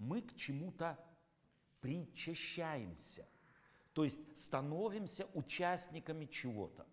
мы 0.00 0.22
к 0.22 0.34
чему-то 0.34 0.98
причащаемся. 1.80 3.28
То 3.92 4.04
есть 4.04 4.20
становимся 4.36 5.28
участниками 5.34 6.24
чего-то, 6.24 6.86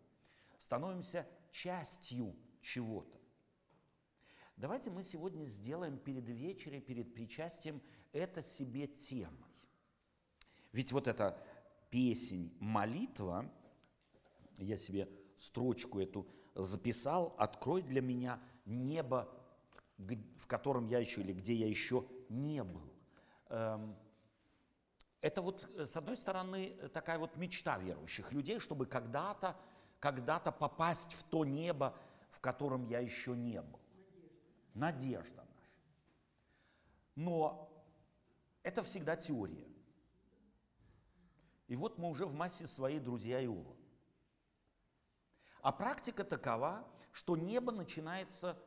становимся 0.60 1.26
частью 1.52 2.36
чего-то. 2.62 3.18
Давайте 4.58 4.90
мы 4.90 5.04
сегодня 5.04 5.46
сделаем 5.46 5.98
перед 5.98 6.28
вечером, 6.28 6.82
перед 6.82 7.14
причастием 7.14 7.82
это 8.12 8.44
себе 8.44 8.88
темой. 8.88 9.52
Ведь 10.74 10.92
вот 10.92 11.08
эта 11.08 11.42
песень, 11.90 12.56
молитва, 12.60 13.50
я 14.58 14.78
себе 14.78 15.08
строчку 15.38 16.00
эту 16.00 16.28
записал, 16.56 17.36
открой 17.38 17.84
для 17.84 18.02
меня 18.02 18.42
небо, 18.66 19.32
в 19.98 20.48
котором 20.48 20.88
я 20.88 21.00
еще 21.00 21.22
или 21.22 21.32
где 21.32 21.54
я 21.54 21.68
еще 21.68 22.06
не 22.28 22.64
был. 22.64 22.97
Эм, 23.50 23.96
это 25.22 25.42
вот, 25.42 25.64
э, 25.76 25.88
с 25.88 25.96
одной 25.96 26.16
стороны, 26.16 26.76
такая 26.94 27.18
вот 27.18 27.36
мечта 27.38 27.78
верующих 27.78 28.32
людей, 28.32 28.60
чтобы 28.60 28.86
когда-то, 28.86 29.58
когда-то 30.00 30.52
попасть 30.52 31.14
в 31.14 31.24
то 31.24 31.46
небо, 31.46 31.98
в 32.30 32.40
котором 32.40 32.86
я 32.86 33.00
еще 33.00 33.36
не 33.36 33.62
был. 33.62 33.80
Надежда. 34.74 34.74
Надежда 34.74 35.38
наша. 35.38 35.72
Но 37.16 37.70
это 38.64 38.84
всегда 38.84 39.16
теория. 39.16 39.68
И 41.68 41.76
вот 41.76 41.98
мы 41.98 42.10
уже 42.10 42.26
в 42.26 42.34
массе 42.34 42.68
своей 42.68 43.00
друзья 43.00 43.44
Иова. 43.44 43.76
А 45.62 45.72
практика 45.72 46.24
такова, 46.24 46.88
что 47.12 47.36
небо 47.36 47.72
начинается 47.72 48.58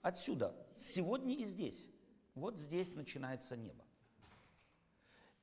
отсюда, 0.00 0.54
сегодня 0.76 1.34
и 1.34 1.44
здесь. 1.44 1.90
Вот 2.34 2.56
здесь 2.58 2.94
начинается 2.94 3.56
небо. 3.56 3.83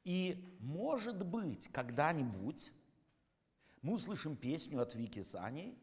И 0.03 0.57
может 0.59 1.25
быть, 1.25 1.67
когда-нибудь 1.71 2.71
мы 3.81 3.93
услышим 3.93 4.35
песню 4.35 4.81
от 4.81 4.95
Вики 4.95 5.21
Сани 5.21 5.77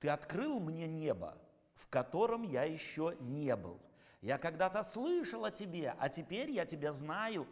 «Ты 0.00 0.08
открыл 0.08 0.58
мне 0.58 0.86
небо, 0.86 1.38
в 1.74 1.86
котором 1.88 2.42
я 2.42 2.64
еще 2.64 3.16
не 3.20 3.54
был. 3.56 3.80
Я 4.20 4.38
когда-то 4.38 4.82
слышал 4.84 5.44
о 5.44 5.50
тебе, 5.50 5.94
а 5.98 6.08
теперь 6.08 6.50
я 6.50 6.64
тебя 6.64 6.92
знаю, 6.92 7.46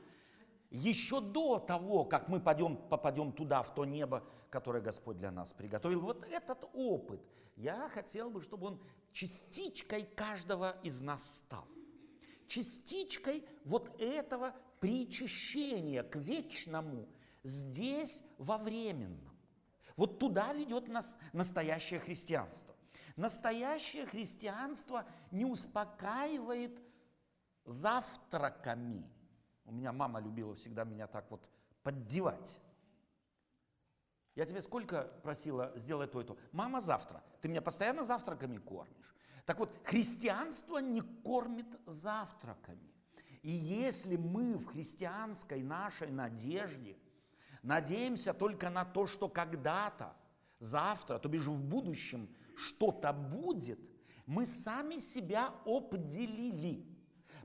еще 0.70 1.20
до 1.20 1.58
того, 1.58 2.04
как 2.04 2.28
мы 2.28 2.40
пойдем, 2.40 2.76
попадем 2.76 3.32
туда, 3.32 3.62
в 3.62 3.74
то 3.74 3.84
небо, 3.84 4.24
которое 4.50 4.80
Господь 4.80 5.18
для 5.18 5.30
нас 5.30 5.52
приготовил. 5.52 6.00
Вот 6.00 6.24
этот 6.24 6.64
опыт, 6.72 7.20
я 7.56 7.88
хотел 7.88 8.30
бы, 8.30 8.40
чтобы 8.40 8.68
он 8.68 8.82
частичкой 9.12 10.04
каждого 10.04 10.76
из 10.82 11.00
нас 11.00 11.38
стал. 11.38 11.66
Частичкой 12.46 13.44
вот 13.64 14.00
этого 14.00 14.54
причащения 14.80 16.02
к 16.02 16.16
вечному 16.16 17.08
здесь 17.44 18.22
во 18.38 18.58
временном. 18.58 19.30
Вот 19.96 20.18
туда 20.18 20.52
ведет 20.52 20.88
нас 20.88 21.16
настоящее 21.32 22.00
христианство. 22.00 22.74
Настоящее 23.16 24.06
христианство 24.06 25.06
не 25.30 25.44
успокаивает 25.44 26.80
завтраками– 27.64 29.08
у 29.70 29.72
меня 29.72 29.92
мама 29.92 30.18
любила 30.18 30.54
всегда 30.56 30.82
меня 30.82 31.06
так 31.06 31.30
вот 31.30 31.48
поддевать. 31.84 32.60
Я 34.34 34.44
тебе 34.44 34.62
сколько 34.62 35.04
просила 35.22 35.72
сделать 35.76 36.10
то 36.10 36.20
и 36.20 36.24
то? 36.24 36.36
Мама 36.50 36.80
завтра. 36.80 37.22
Ты 37.40 37.48
меня 37.48 37.62
постоянно 37.62 38.04
завтраками 38.04 38.58
кормишь. 38.58 39.14
Так 39.46 39.60
вот, 39.60 39.70
христианство 39.84 40.78
не 40.78 41.02
кормит 41.02 41.68
завтраками. 41.86 42.89
И 43.42 43.50
если 43.50 44.16
мы 44.16 44.56
в 44.58 44.66
христианской 44.66 45.62
нашей 45.62 46.10
надежде 46.10 46.96
надеемся 47.62 48.34
только 48.34 48.68
на 48.68 48.84
то, 48.84 49.06
что 49.06 49.28
когда-то, 49.28 50.14
завтра, 50.58 51.18
то 51.18 51.28
бишь 51.28 51.46
в 51.46 51.62
будущем 51.62 52.28
что-то 52.56 53.12
будет, 53.12 53.80
мы 54.26 54.46
сами 54.46 54.98
себя 54.98 55.54
обделили. 55.64 56.86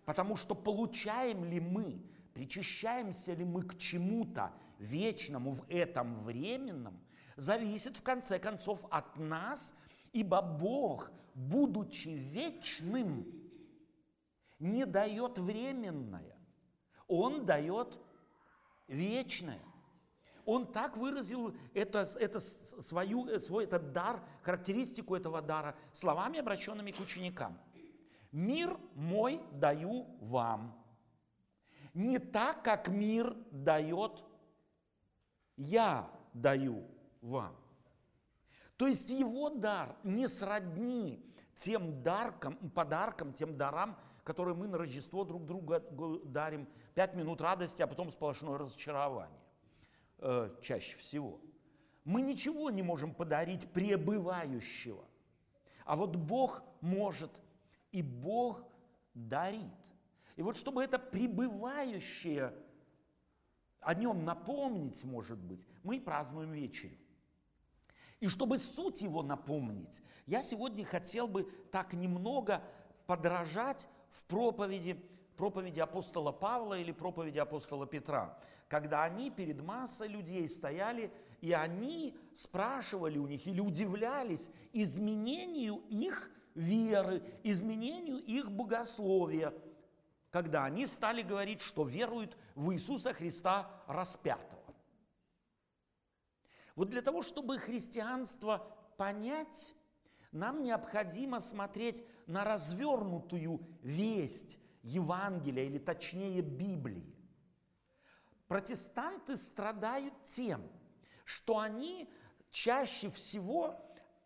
Потому 0.04 0.36
что 0.36 0.54
получаем 0.54 1.46
ли 1.46 1.60
мы, 1.60 2.04
причащаемся 2.34 3.34
ли 3.34 3.46
мы 3.46 3.64
к 3.64 3.78
чему-то 3.78 4.52
вечному 4.78 5.52
в 5.52 5.66
этом 5.70 6.20
временном, 6.20 7.00
зависит 7.38 7.98
в 7.98 8.04
конце 8.04 8.38
концов 8.38 8.86
от 8.92 9.18
нас, 9.18 9.74
ибо 10.12 10.42
Бог, 10.42 11.12
будучи 11.34 12.10
вечным, 12.10 13.26
не 14.60 14.86
дает 14.86 15.38
временное, 15.38 16.38
Он 17.08 17.46
дает 17.46 17.98
вечное. 18.88 19.62
Он 20.46 20.72
так 20.72 20.96
выразил 20.96 21.56
это, 21.74 22.08
это 22.20 22.40
свою, 22.40 23.40
свой 23.40 23.64
этот 23.64 23.94
дар, 23.94 24.24
характеристику 24.44 25.16
этого 25.16 25.42
дара 25.42 25.76
словами, 25.92 26.40
обращенными 26.40 26.92
к 26.92 27.00
ученикам– 27.00 27.60
Мир 28.36 28.78
мой 28.96 29.42
даю 29.54 30.08
вам. 30.20 30.78
Не 31.94 32.20
так, 32.20 32.66
как 32.66 32.90
мир 32.90 33.34
дает, 33.50 34.26
я 35.56 36.12
даю 36.34 36.86
вам. 37.22 37.56
То 38.76 38.88
есть 38.88 39.10
его 39.10 39.50
дар 39.52 39.96
не 40.04 40.28
сродни 40.28 41.34
тем 41.56 42.04
даркам, 42.04 42.58
подаркам, 42.72 43.32
тем 43.32 43.56
дарам, 43.56 43.98
которые 44.26 44.56
мы 44.56 44.68
на 44.68 44.80
Рождество 44.80 45.24
друг 45.24 45.46
другу 45.46 45.80
дарим. 46.26 46.68
Пять 46.96 47.14
минут 47.14 47.40
радости, 47.42 47.84
а 47.84 47.88
потом 47.88 48.10
сплошное 48.10 48.58
разочарование. 48.58 49.40
Э, 50.18 50.50
чаще 50.62 50.96
всего. 50.96 51.40
Мы 52.04 52.22
ничего 52.24 52.72
не 52.72 52.82
можем 52.82 53.14
подарить 53.14 53.72
пребывающего. 53.72 55.06
А 55.86 55.96
вот 55.96 56.16
Бог 56.16 56.64
может 56.82 57.32
и 57.92 58.02
Бог 58.02 58.64
дарит. 59.14 59.62
И 60.36 60.42
вот 60.42 60.58
чтобы 60.58 60.84
это 60.84 60.98
пребывающее, 60.98 62.52
о 63.80 63.94
нем 63.94 64.26
напомнить, 64.26 65.04
может 65.04 65.38
быть, 65.38 65.64
мы 65.84 66.02
празднуем 66.02 66.52
вечерю. 66.52 66.98
И 68.20 68.28
чтобы 68.28 68.58
суть 68.58 69.04
его 69.04 69.22
напомнить, 69.22 70.02
я 70.26 70.42
сегодня 70.42 70.84
хотел 70.84 71.28
бы 71.28 71.44
так 71.72 71.94
немного 71.94 72.64
подражать 73.06 73.88
в 74.16 74.24
проповеди, 74.24 74.94
проповеди 75.36 75.82
апостола 75.82 76.32
Павла 76.32 76.80
или 76.80 76.94
проповеди 76.94 77.38
апостола 77.40 77.86
Петра, 77.86 78.40
когда 78.70 79.04
они 79.04 79.30
перед 79.30 79.62
массой 79.62 80.08
людей 80.08 80.48
стояли, 80.48 81.12
и 81.42 81.52
они 81.52 82.18
спрашивали 82.34 83.18
у 83.18 83.28
них 83.28 83.46
или 83.46 83.60
удивлялись 83.60 84.50
изменению 84.72 85.84
их 85.90 86.32
веры, 86.56 87.22
изменению 87.44 88.20
их 88.20 88.50
богословия, 88.50 89.54
когда 90.32 90.64
они 90.64 90.86
стали 90.86 91.22
говорить, 91.22 91.62
что 91.62 91.84
веруют 91.84 92.38
в 92.56 92.72
Иисуса 92.72 93.14
Христа 93.14 93.70
распятого. 93.86 94.64
Вот 96.76 96.90
для 96.90 97.02
того, 97.02 97.22
чтобы 97.22 97.58
христианство 97.58 98.66
понять, 98.96 99.76
нам 100.36 100.64
необходимо 100.64 101.40
смотреть 101.40 102.04
на 102.28 102.44
развернутую 102.44 103.66
весть 103.82 104.60
Евангелия, 104.84 105.64
или 105.64 105.80
точнее 105.80 106.42
Библии. 106.42 107.16
Протестанты 108.48 109.38
страдают 109.38 110.14
тем, 110.26 110.62
что 111.24 111.58
они 111.58 112.14
чаще 112.52 113.10
всего 113.10 113.76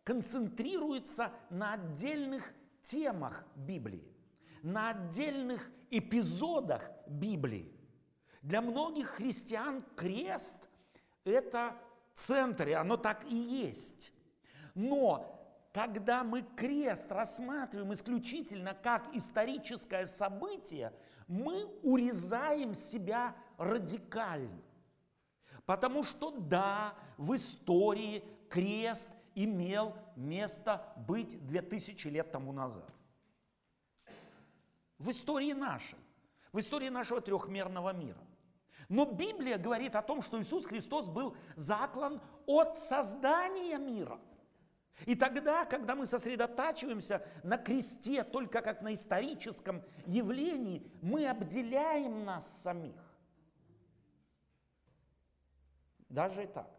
концентрируется 0.03 1.31
на 1.49 1.73
отдельных 1.73 2.53
темах 2.83 3.45
Библии, 3.55 4.11
на 4.63 4.89
отдельных 4.89 5.71
эпизодах 5.91 6.91
Библии. 7.07 7.71
Для 8.41 8.61
многих 8.61 9.09
христиан 9.09 9.83
крест– 9.95 10.69
это 11.23 11.77
центр, 12.15 12.67
и 12.67 12.73
оно 12.73 12.97
так 12.97 13.23
и 13.25 13.35
есть. 13.35 14.11
Но 14.75 15.38
когда 15.79 16.25
мы 16.25 16.41
крест 16.41 17.09
рассматриваем 17.09 17.93
исключительно 17.93 18.73
как 18.73 19.15
историческое 19.15 20.07
событие, 20.07 20.91
мы 21.25 21.67
урезаем 21.83 22.75
себя 22.75 23.33
радикально. 23.57 24.61
Потому 25.65 26.03
что 26.03 26.31
да, 26.31 26.95
в 27.17 27.33
истории 27.33 28.25
крест 28.49 29.09
имел 29.35 29.95
место 30.17 30.85
быть 31.07 31.47
2000 31.47 32.07
лет 32.09 32.29
тому 32.29 32.51
назад. 32.51 32.91
В 34.97 35.11
истории 35.11 35.53
нашей, 35.53 35.97
в 36.51 36.59
истории 36.59 36.89
нашего 36.89 37.21
трехмерного 37.21 37.93
мира. 37.93 38.19
Но 38.89 39.05
Библия 39.05 39.57
говорит 39.57 39.95
о 39.95 40.01
том, 40.01 40.21
что 40.21 40.41
Иисус 40.41 40.65
Христос 40.65 41.05
был 41.05 41.37
заклан 41.55 42.19
от 42.47 42.77
создания 42.77 43.77
мира. 43.77 44.19
И 45.05 45.15
тогда, 45.15 45.65
когда 45.65 45.95
мы 45.95 46.05
сосредотачиваемся 46.05 47.25
на 47.43 47.57
кресте 47.57 48.23
только 48.23 48.61
как 48.61 48.81
на 48.81 48.93
историческом 48.93 49.83
явлении, 50.05 50.89
мы 51.01 51.27
обделяем 51.27 52.25
нас 52.25 52.61
самих. 52.61 52.95
Даже 56.09 56.43
и 56.43 56.47
так. 56.47 56.69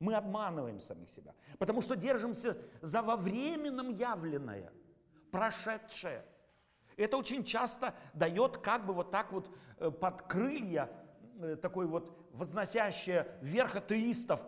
Мы 0.00 0.14
обманываем 0.14 0.78
самих 0.78 1.10
себя, 1.10 1.34
потому 1.58 1.80
что 1.80 1.96
держимся 1.96 2.56
за 2.80 3.02
во 3.02 3.16
временном 3.16 3.90
явленное, 3.90 4.72
прошедшее. 5.32 6.24
Это 6.96 7.16
очень 7.16 7.44
часто 7.44 7.94
дает 8.14 8.58
как 8.58 8.86
бы 8.86 8.92
вот 8.92 9.10
так 9.10 9.32
вот 9.32 9.50
э, 9.78 9.90
под 9.90 10.22
крылья 10.22 10.88
э, 11.40 11.56
такой 11.56 11.86
вот 11.86 12.16
возносящее 12.32 13.26
вверх 13.40 13.76
атеистов. 13.76 14.46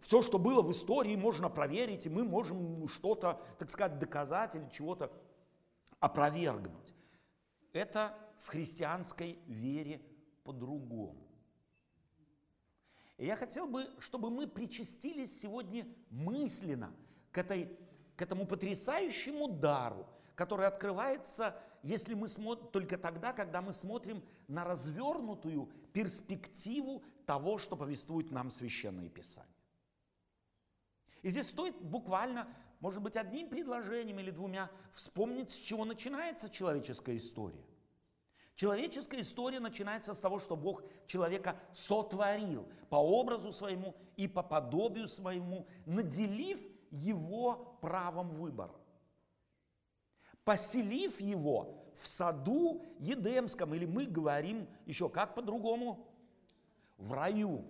Все, 0.00 0.22
что 0.22 0.38
было 0.38 0.62
в 0.62 0.70
истории, 0.70 1.16
можно 1.16 1.48
проверить, 1.48 2.06
и 2.06 2.10
мы 2.10 2.24
можем 2.24 2.88
что-то, 2.88 3.40
так 3.58 3.70
сказать, 3.70 3.98
доказать 3.98 4.54
или 4.54 4.68
чего-то 4.70 5.12
опровергнуть. 6.00 6.94
Это 7.72 8.16
в 8.38 8.48
христианской 8.48 9.38
вере 9.46 10.00
по-другому. 10.44 11.24
И 13.16 13.26
я 13.26 13.36
хотел 13.36 13.66
бы, 13.66 13.88
чтобы 13.98 14.30
мы 14.30 14.46
причастились 14.46 15.40
сегодня 15.40 15.86
мысленно 16.10 16.92
к, 17.30 17.38
этой, 17.38 17.78
к 18.16 18.22
этому 18.22 18.46
потрясающему 18.46 19.48
дару, 19.48 20.06
который 20.34 20.66
открывается, 20.66 21.56
если 21.82 22.14
мы 22.14 22.28
смотрим, 22.28 22.68
только 22.68 22.98
тогда, 22.98 23.32
когда 23.32 23.62
мы 23.62 23.72
смотрим 23.72 24.22
на 24.48 24.64
развернутую 24.64 25.70
перспективу 25.92 27.02
того, 27.24 27.58
что 27.58 27.76
повествует 27.76 28.30
нам 28.30 28.50
Священное 28.50 29.08
Писание. 29.08 29.53
И 31.24 31.30
здесь 31.30 31.48
стоит 31.48 31.74
буквально, 31.80 32.46
может 32.80 33.00
быть, 33.00 33.16
одним 33.16 33.48
предложением 33.48 34.20
или 34.20 34.30
двумя 34.30 34.70
вспомнить, 34.92 35.50
с 35.50 35.56
чего 35.56 35.86
начинается 35.86 36.50
человеческая 36.50 37.16
история. 37.16 37.64
Человеческая 38.54 39.22
история 39.22 39.58
начинается 39.58 40.12
с 40.12 40.18
того, 40.18 40.38
что 40.38 40.54
Бог 40.54 40.84
человека 41.06 41.58
сотворил 41.72 42.68
по 42.90 42.96
образу 42.96 43.54
своему 43.54 43.96
и 44.18 44.28
по 44.28 44.42
подобию 44.42 45.08
своему, 45.08 45.66
наделив 45.86 46.60
его 46.90 47.78
правом 47.80 48.28
выбора. 48.34 48.74
Поселив 50.44 51.22
его 51.22 51.86
в 51.96 52.06
саду 52.06 52.84
Едемском, 52.98 53.74
или 53.74 53.86
мы 53.86 54.04
говорим 54.04 54.68
еще 54.84 55.08
как 55.08 55.34
по-другому, 55.34 56.06
в 56.98 57.14
раю. 57.14 57.64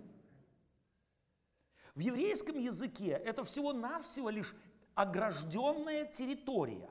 В 1.95 1.99
еврейском 1.99 2.59
языке 2.59 3.11
это 3.11 3.43
всего-навсего 3.43 4.29
лишь 4.29 4.53
огражденная 4.93 6.05
территория. 6.05 6.89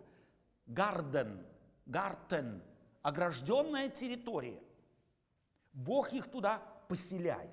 Гарден, 0.67 1.47
гартен– 1.87 2.63
огражденная 3.05 3.91
территория. 3.91 4.61
Бог 5.75 6.13
их 6.15 6.31
туда 6.31 6.63
поселяет. 6.89 7.51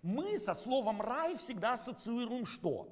Мы 0.00 0.38
со 0.38 0.54
словом 0.54 1.02
рай 1.02 1.36
всегда 1.36 1.72
ассоциируем 1.72 2.46
что? 2.46 2.88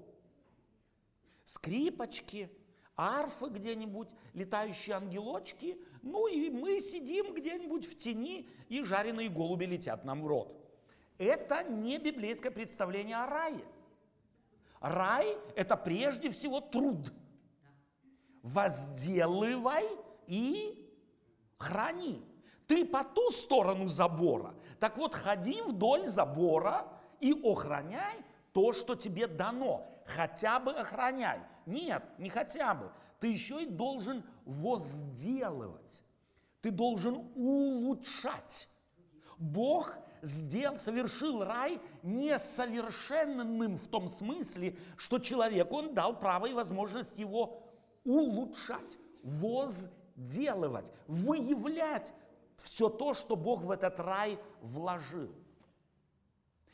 Скрипочки, 1.44 2.50
арфы 2.96 3.46
где-нибудь, 3.46 4.08
летающие 4.34 4.96
ангелочки. 4.96 5.80
Ну 6.02 6.26
и 6.26 6.50
мы 6.50 6.80
сидим 6.80 7.32
где-нибудь 7.32 7.86
в 7.86 7.96
тени, 7.96 8.48
и 8.68 8.82
жареные 8.82 9.28
голуби 9.28 9.66
летят 9.66 10.04
нам 10.04 10.22
в 10.22 10.26
рот. 10.26 10.55
Это 11.18 11.62
не 11.62 11.98
библейское 11.98 12.50
представление 12.50 13.16
о 13.16 13.26
рае. 13.26 13.64
Рай– 14.80 15.36
это 15.56 15.76
прежде 15.76 16.30
всего 16.30 16.60
труд. 16.60 17.12
Возделывай 18.42 19.84
и 20.26 20.92
храни. 21.58 22.24
Ты 22.66 22.84
по 22.84 23.02
ту 23.04 23.30
сторону 23.30 23.86
забора. 23.86 24.54
Так 24.78 24.98
вот, 24.98 25.14
ходи 25.14 25.62
вдоль 25.62 26.04
забора 26.04 26.86
и 27.20 27.32
охраняй 27.32 28.22
то, 28.52 28.72
что 28.72 28.94
тебе 28.94 29.26
дано. 29.26 29.86
Хотя 30.04 30.60
бы 30.60 30.72
охраняй. 30.72 31.40
Нет, 31.64 32.04
не 32.18 32.28
хотя 32.28 32.74
бы. 32.74 32.92
Ты 33.20 33.28
еще 33.28 33.62
и 33.62 33.66
должен 33.66 34.24
возделывать. 34.44 36.02
Ты 36.60 36.70
должен 36.70 37.14
улучшать. 37.34 38.68
Бог 39.38 39.96
сделал, 40.26 40.78
совершил 40.78 41.44
рай 41.44 41.80
несовершенным 42.02 43.76
в 43.76 43.88
том 43.88 44.08
смысле, 44.08 44.76
что 44.96 45.18
человек 45.18 45.72
он 45.72 45.94
дал 45.94 46.18
право 46.18 46.46
и 46.46 46.52
возможность 46.52 47.18
его 47.18 47.62
улучшать, 48.04 48.98
возделывать 49.22 50.90
выявлять 51.06 52.12
все 52.56 52.88
то, 52.88 53.14
что 53.14 53.36
Бог 53.36 53.62
в 53.62 53.70
этот 53.70 54.00
рай 54.00 54.38
вложил. 54.60 55.34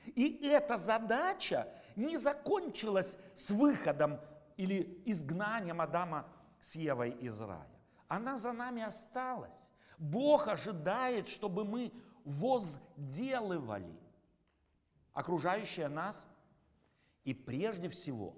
И 0.06 0.46
эта 0.46 0.76
задача 0.76 1.68
не 1.96 2.16
закончилась 2.16 3.18
с 3.36 3.50
выходом 3.50 4.20
или 4.56 5.02
изгнанием 5.06 5.80
Адама 5.80 6.26
с 6.60 6.74
Евой 6.76 7.10
из 7.10 7.40
рая. 7.40 7.68
Она 8.08 8.36
за 8.36 8.52
нами 8.52 8.82
осталась. 8.82 9.68
Бог 9.98 10.48
ожидает, 10.48 11.28
чтобы 11.28 11.64
мы 11.64 11.92
возделывали 12.24 13.98
окружающее 15.12 15.88
нас. 15.88 16.26
И 17.24 17.34
прежде 17.34 17.88
всего, 17.88 18.36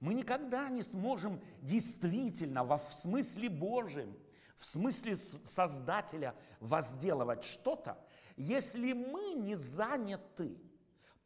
мы 0.00 0.14
никогда 0.14 0.68
не 0.68 0.82
сможем 0.82 1.40
действительно, 1.62 2.64
во 2.64 2.78
в 2.78 2.92
смысле 2.92 3.48
Божьем, 3.48 4.16
в 4.56 4.64
смысле 4.64 5.16
Создателя 5.16 6.34
возделывать 6.60 7.44
что-то, 7.44 7.98
если 8.36 8.92
мы 8.92 9.34
не 9.34 9.56
заняты 9.56 10.56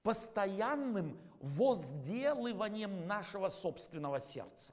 постоянным 0.02 1.18
возделыванием 1.40 3.06
нашего 3.06 3.48
собственного 3.48 4.20
сердца, 4.20 4.72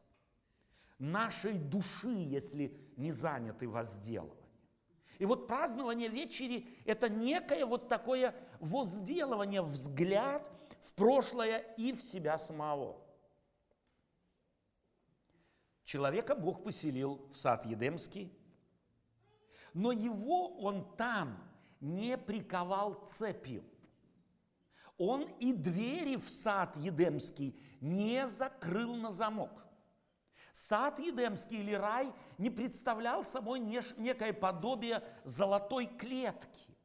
нашей 0.98 1.54
души, 1.54 2.10
если 2.10 2.78
не 2.96 3.12
заняты 3.12 3.68
возделыванием. 3.68 4.38
И 5.19 5.25
вот 5.25 5.48
празднование 5.48 6.07
вечери– 6.07 6.68
это 6.86 7.10
некое 7.10 7.66
вот 7.66 7.89
такое 7.89 8.33
возделывание, 8.62 9.62
взгляд 9.62 10.50
в 10.81 10.94
прошлое 10.94 11.60
и 11.77 11.92
в 11.92 12.01
себя 12.01 12.39
самого. 12.39 13.06
Человека 15.83 16.36
Бог 16.36 16.63
поселил 16.63 17.27
в 17.33 17.36
сад 17.36 17.66
Едемский, 17.66 18.31
но 19.74 19.92
его 19.92 20.57
он 20.60 20.95
там 20.95 21.38
не 21.81 22.18
приковал 22.18 23.06
цепью. 23.09 23.66
Он 24.97 25.23
и 25.40 25.52
двери 25.52 26.16
в 26.16 26.30
сад 26.30 26.78
Едемский 26.78 27.59
не 27.81 28.26
закрыл 28.26 28.95
на 28.95 29.11
замок. 29.11 29.66
Сад 30.53 30.99
Едемский 30.99 31.59
или 31.59 31.73
рай 31.73 32.13
не 32.37 32.49
представлял 32.49 33.23
собой 33.23 33.59
некое 33.59 34.33
подобие 34.33 35.03
золотой 35.23 35.85
клетки. 35.85 36.77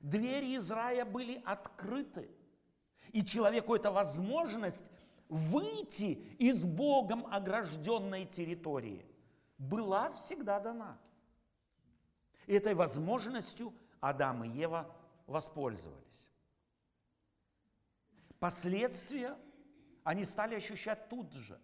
Двери 0.00 0.56
из 0.56 0.70
рая 0.70 1.04
были 1.04 1.42
открыты. 1.44 2.30
И 3.12 3.24
человеку 3.24 3.74
эта 3.74 3.90
возможность 3.90 4.90
выйти 5.28 6.22
из 6.38 6.64
Богом 6.64 7.26
огражденной 7.26 8.24
территории 8.24 9.04
была 9.58 10.12
всегда 10.12 10.60
дана. 10.60 10.98
И 12.46 12.54
этой 12.54 12.74
возможностью 12.74 13.74
Адам 14.00 14.44
и 14.44 14.48
Ева 14.48 14.94
воспользовались. 15.26 16.30
Последствия 18.38 19.36
они 20.04 20.24
стали 20.24 20.54
ощущать 20.54 21.08
тут 21.08 21.32
же. 21.32 21.60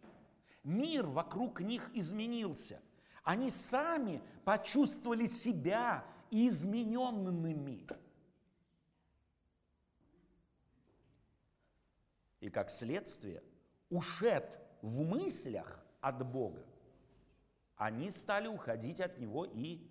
Мир 0.64 1.06
вокруг 1.06 1.60
них 1.60 1.90
изменился. 1.94 2.80
Они 3.22 3.50
сами 3.50 4.22
почувствовали 4.44 5.26
себя 5.26 6.04
измененными. 6.30 7.86
И 12.40 12.50
как 12.50 12.70
следствие, 12.70 13.42
ушед 13.88 14.58
в 14.82 15.02
мыслях 15.02 15.82
от 16.00 16.26
Бога, 16.26 16.64
они 17.76 18.10
стали 18.10 18.48
уходить 18.48 19.00
от 19.00 19.18
Него 19.18 19.44
и 19.46 19.86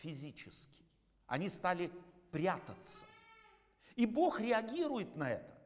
физически. 0.00 0.84
Они 1.26 1.48
стали 1.48 1.92
прятаться. 2.30 3.04
И 3.96 4.06
Бог 4.06 4.40
реагирует 4.40 5.16
на 5.16 5.30
это. 5.30 5.59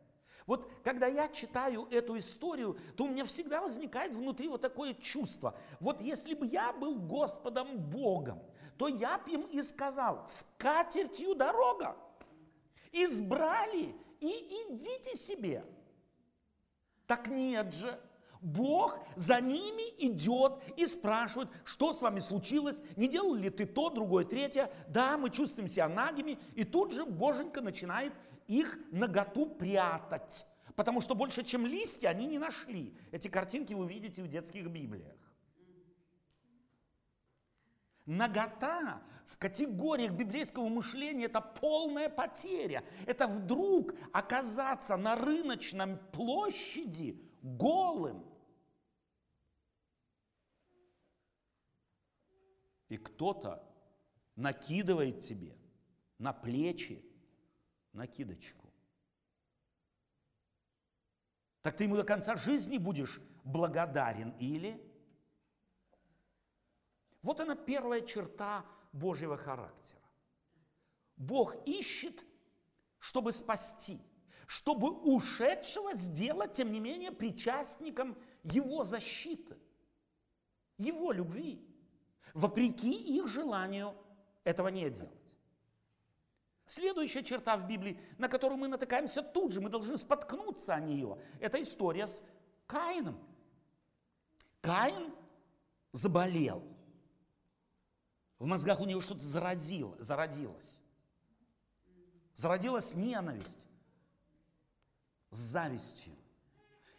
Вот 0.47 0.71
когда 0.83 1.07
я 1.07 1.29
читаю 1.29 1.89
эту 1.91 2.19
историю, 2.19 2.77
то 2.97 3.05
у 3.05 3.09
меня 3.09 3.25
всегда 3.25 3.63
возникает 3.63 4.15
внутри 4.15 4.49
вот 4.49 4.61
такое 4.61 4.95
чувство. 4.95 5.57
Вот 5.81 6.03
если 6.03 6.35
бы 6.35 6.47
я 6.47 6.73
был 6.73 6.97
Господом 6.97 7.79
Богом, 7.79 8.43
то 8.77 8.89
я 8.89 9.19
бы 9.19 9.31
им 9.31 9.43
и 9.43 9.63
сказал, 9.63 10.25
с 10.29 10.47
катертью 10.59 11.35
дорога. 11.35 11.97
Избрали 12.93 13.95
и 14.21 14.67
идите 14.69 15.17
себе. 15.17 15.65
Так 17.07 17.29
нет 17.29 17.73
же. 17.75 17.99
Бог 18.45 18.99
за 19.17 19.41
ними 19.41 19.83
идет 19.99 20.59
и 20.77 20.85
спрашивает, 20.85 21.49
что 21.65 21.95
с 21.95 22.03
вами 22.03 22.21
случилось, 22.21 22.83
не 22.95 23.09
делал 23.09 23.35
ли 23.35 23.49
ты 23.49 23.65
то, 23.65 23.89
другое, 23.89 24.27
третье. 24.27 24.71
Да, 24.89 25.17
мы 25.17 25.31
чувствуем 25.31 25.67
себя 25.67 25.89
нагими, 25.89 26.39
и 26.55 26.65
тут 26.65 26.93
же 26.93 27.07
Боженька 27.07 27.63
начинает 27.63 28.13
их 28.47 28.79
наготу 28.91 29.47
прятать. 29.47 30.47
Потому 30.77 31.01
что 31.01 31.15
больше, 31.15 31.45
чем 31.45 31.67
листья, 31.67 32.09
они 32.09 32.27
не 32.27 32.39
нашли. 32.39 32.97
Эти 33.13 33.29
картинки 33.29 33.73
вы 33.75 33.87
видите 33.87 34.23
в 34.23 34.29
детских 34.29 34.69
библиях. 34.69 35.17
Нагота 38.07 39.03
в 39.27 39.39
категориях 39.39 40.13
библейского 40.13 40.69
мышления 40.69 41.25
это 41.25 41.41
полная 41.41 42.09
потеря. 42.09 42.85
Это 43.07 43.27
вдруг 43.27 43.95
оказаться 44.13 44.97
на 44.97 45.17
рыночном 45.17 45.99
площади 46.13 47.23
голым. 47.43 48.25
И 52.89 52.97
кто-то 52.97 53.67
накидывает 54.37 55.21
тебе 55.21 55.57
на 56.19 56.33
плечи 56.33 57.05
накидочку. 57.95 58.71
Так 61.63 61.77
ты 61.77 61.85
ему 61.85 61.97
до 61.97 62.05
конца 62.05 62.37
жизни 62.37 62.79
будешь 62.79 63.21
благодарен 63.45 64.35
или... 64.39 64.91
Вот 67.23 67.41
она 67.41 67.55
первая 67.55 68.03
черта 68.03 68.67
Божьего 68.93 69.39
характера. 69.39 70.03
Бог 71.17 71.57
ищет, 71.67 72.23
чтобы 72.99 73.33
спасти, 73.33 73.99
чтобы 74.47 74.91
ушедшего 74.91 75.95
сделать, 75.95 76.53
тем 76.53 76.71
не 76.71 76.81
менее, 76.81 77.13
причастником 77.13 78.19
его 78.43 78.85
защиты, 78.85 79.57
его 80.77 81.13
любви, 81.13 81.67
вопреки 82.35 82.93
их 82.93 83.27
желанию 83.27 83.97
этого 84.45 84.69
не 84.69 84.91
делать. 84.91 85.24
Следующая 86.75 87.23
черта 87.23 87.57
в 87.57 87.69
Библии, 87.69 88.01
на 88.19 88.29
которую 88.29 88.59
мы 88.59 88.67
натыкаемся 88.67 89.23
тут 89.23 89.53
же, 89.53 89.61
мы 89.61 89.69
должны 89.71 89.97
споткнуться 89.97 90.75
о 90.75 90.81
нее, 90.81 91.17
это 91.39 91.63
история 91.63 92.09
с 92.09 92.21
Каином. 92.67 93.17
Каин 94.61 95.15
заболел. 95.93 96.65
В 98.41 98.47
мозгах 98.47 98.81
у 98.81 98.87
него 98.87 99.01
что-то 99.01 99.21
зародило, 99.21 99.95
зародилось. 100.01 100.81
Зародилась 102.35 102.93
ненависть 102.93 103.69
с 105.31 105.39
завистью. 105.39 106.13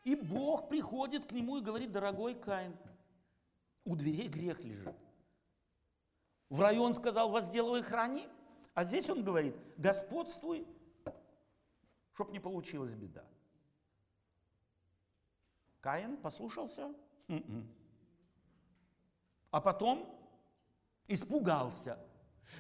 И 0.06 0.16
Бог 0.16 0.70
приходит 0.70 1.26
к 1.26 1.34
нему 1.34 1.58
и 1.58 1.62
говорит, 1.62 1.92
дорогой 1.92 2.36
Каин, 2.36 2.78
у 3.84 3.98
дверей 3.98 4.30
грех 4.30 4.64
лежит. 4.64 4.96
В 6.48 6.62
район 6.62 6.94
сказал, 6.94 7.30
возделывай 7.30 7.84
храни. 7.84 8.26
А 8.76 8.84
здесь 8.84 9.10
он 9.10 9.24
говорит, 9.24 9.56
господствуй, 9.78 10.68
чтоб 12.14 12.30
не 12.32 12.40
получилась 12.40 12.94
беда. 12.94 13.24
Каин 15.80 16.18
послушался, 16.18 16.94
м-м. 17.30 17.68
а 19.50 19.62
потом 19.62 20.14
испугался. 21.08 21.98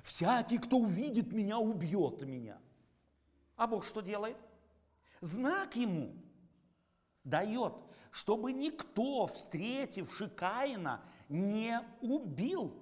Всякий, 0.03 0.57
кто 0.57 0.77
увидит 0.77 1.33
меня, 1.33 1.59
убьет 1.59 2.21
меня. 2.21 2.61
А 3.57 3.67
Бог 3.67 3.85
что 3.85 3.99
делает? 3.99 4.37
Знак 5.19 5.75
ему 5.75 6.15
дает, 7.25 7.73
чтобы 8.11 8.53
никто, 8.53 9.27
встретивший 9.27 10.29
Каина, 10.29 11.03
не 11.27 11.77
убил. 12.01 12.73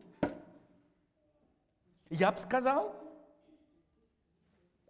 Я 2.10 2.32
бы 2.32 2.38
сказал, 2.38 3.03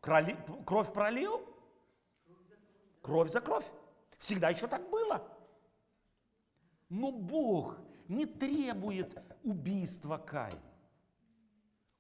Кроли, 0.04 0.36
кровь 0.66 0.92
пролил? 0.92 1.48
Кровь 3.02 3.32
за 3.32 3.40
кровь. 3.40 3.66
Всегда 4.18 4.50
еще 4.50 4.68
так 4.68 4.90
было. 4.90 5.26
Но 6.90 7.10
Бог 7.14 7.80
не 8.10 8.26
требует 8.26 9.18
убийства 9.44 10.18
Каина. 10.18 10.60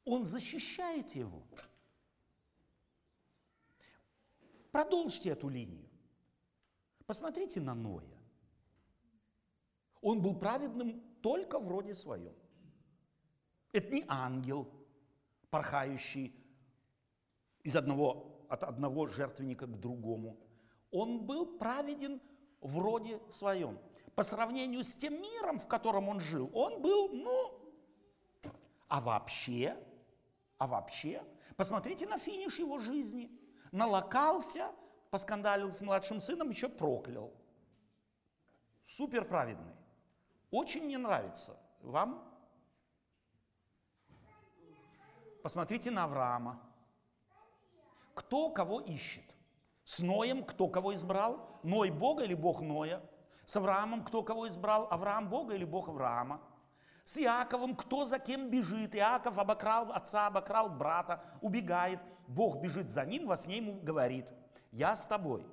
Он 0.03 0.25
защищает 0.25 1.15
его. 1.15 1.43
Продолжите 4.73 5.29
эту 5.29 5.47
линию. 5.47 5.89
Посмотрите 7.05 7.61
на 7.61 7.73
Ноя. 7.73 8.19
Он 10.01 10.21
был 10.21 10.37
праведным 10.37 10.99
только 11.21 11.57
в 11.57 11.69
роде 11.69 11.95
своем. 11.95 12.35
Это 13.71 13.93
не 13.93 14.03
ангел, 14.09 14.69
порхающий 15.49 16.42
из 17.63 17.75
одного, 17.75 18.45
от 18.49 18.63
одного 18.63 19.07
жертвенника 19.07 19.65
к 19.65 19.79
другому. 19.79 20.37
Он 20.91 21.25
был 21.25 21.57
праведен 21.57 22.21
в 22.61 22.79
роде 22.79 23.19
своем. 23.31 23.79
По 24.15 24.23
сравнению 24.23 24.83
с 24.83 24.93
тем 24.93 25.21
миром, 25.21 25.59
в 25.59 25.67
котором 25.67 26.07
он 26.09 26.19
жил, 26.19 26.51
он 26.53 26.81
был, 26.81 27.09
ну, 27.09 27.63
а 28.87 29.01
вообще, 29.01 29.75
а 30.59 30.67
вообще, 30.67 31.23
посмотрите 31.55 32.05
на 32.05 32.19
финиш 32.19 32.59
его 32.59 32.77
жизни. 32.77 33.31
Налокался, 33.71 34.71
поскандалил 35.09 35.71
с 35.71 35.81
младшим 35.81 36.21
сыном, 36.21 36.49
еще 36.49 36.69
проклял. 36.69 37.33
Супер 38.85 39.25
праведный. 39.25 39.73
Очень 40.51 40.83
мне 40.83 40.99
нравится. 40.99 41.57
Вам? 41.81 42.29
Посмотрите 45.41 45.89
на 45.89 46.03
Авраама. 46.03 46.61
Кто 48.13 48.49
кого 48.49 48.79
ищет? 48.79 49.23
С 49.85 49.99
Ноем 49.99 50.43
кто 50.43 50.67
кого 50.67 50.95
избрал? 50.95 51.59
Ной 51.63 51.89
Бога 51.89 52.23
или 52.23 52.33
Бог 52.33 52.61
Ноя? 52.61 53.01
С 53.45 53.55
Авраамом 53.55 54.03
кто 54.03 54.23
кого 54.23 54.47
избрал? 54.47 54.87
Авраам 54.89 55.29
Бога 55.29 55.55
или 55.55 55.65
Бог 55.65 55.89
Авраама? 55.89 56.41
С 57.05 57.17
Иаковом 57.17 57.75
кто 57.75 58.05
за 58.05 58.19
кем 58.19 58.49
бежит? 58.49 58.95
Иаков 58.95 59.37
обокрал 59.37 59.91
отца, 59.91 60.27
обокрал 60.27 60.69
брата, 60.69 61.23
убегает. 61.41 61.99
Бог 62.27 62.61
бежит 62.61 62.89
за 62.89 63.05
ним, 63.05 63.27
во 63.27 63.35
сне 63.35 63.57
ему 63.57 63.81
говорит, 63.81 64.25
я 64.71 64.95
с 64.95 65.05
тобой. 65.05 65.45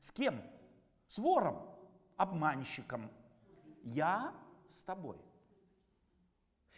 С 0.00 0.12
кем? 0.12 0.40
С 1.08 1.18
вором, 1.18 1.68
обманщиком. 2.16 3.10
Я 3.82 4.32
с 4.70 4.82
тобой. 4.82 5.18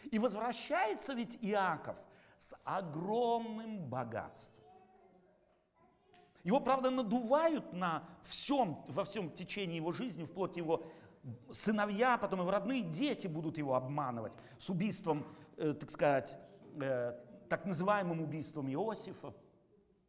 И 0.05 0.17
возвращается 0.17 1.13
ведь 1.13 1.37
Иаков 1.41 2.03
с 2.39 2.55
огромным 2.63 3.89
богатством. 3.89 4.63
Его, 6.43 6.59
правда, 6.61 6.89
надувают 6.89 7.73
на 7.73 8.03
всем, 8.23 8.83
во 8.87 9.03
всем 9.03 9.29
течении 9.31 9.75
его 9.75 9.91
жизни, 9.91 10.23
вплоть 10.23 10.57
его 10.57 10.85
сыновья, 11.51 12.17
потом 12.17 12.39
его 12.39 12.51
родные 12.51 12.81
дети 12.81 13.27
будут 13.27 13.57
его 13.57 13.75
обманывать 13.75 14.33
с 14.57 14.69
убийством, 14.69 15.25
э, 15.57 15.73
так 15.73 15.91
сказать, 15.91 16.37
э, 16.81 17.13
так 17.49 17.65
называемым 17.65 18.21
убийством 18.21 18.69
Иосифа, 18.69 19.33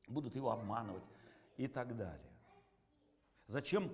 будут 0.07 0.37
его 0.37 0.51
обманывать 0.51 1.05
и 1.57 1.67
так 1.67 1.97
далее. 1.97 2.31
Зачем 3.47 3.91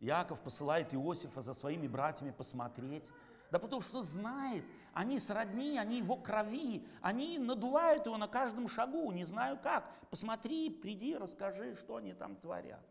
Яков 0.00 0.40
посылает 0.42 0.92
Иосифа 0.94 1.42
за 1.42 1.54
своими 1.54 1.88
братьями 1.88 2.30
посмотреть? 2.30 3.10
Да 3.50 3.58
потому 3.58 3.82
что 3.82 4.02
знает, 4.02 4.64
они 4.92 5.18
сродни, 5.18 5.76
они 5.78 5.98
его 5.98 6.16
крови, 6.16 6.86
они 7.00 7.38
надувают 7.38 8.06
его 8.06 8.16
на 8.16 8.28
каждом 8.28 8.68
шагу, 8.68 9.10
не 9.12 9.24
знаю 9.24 9.58
как. 9.60 9.90
Посмотри, 10.08 10.70
приди, 10.70 11.16
расскажи, 11.16 11.74
что 11.76 11.96
они 11.96 12.12
там 12.12 12.36
творят. 12.36 12.84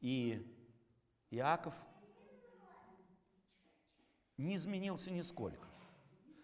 И 0.00 0.46
Иаков 1.30 1.74
не 4.36 4.56
изменился 4.56 5.10
нисколько. 5.10 5.66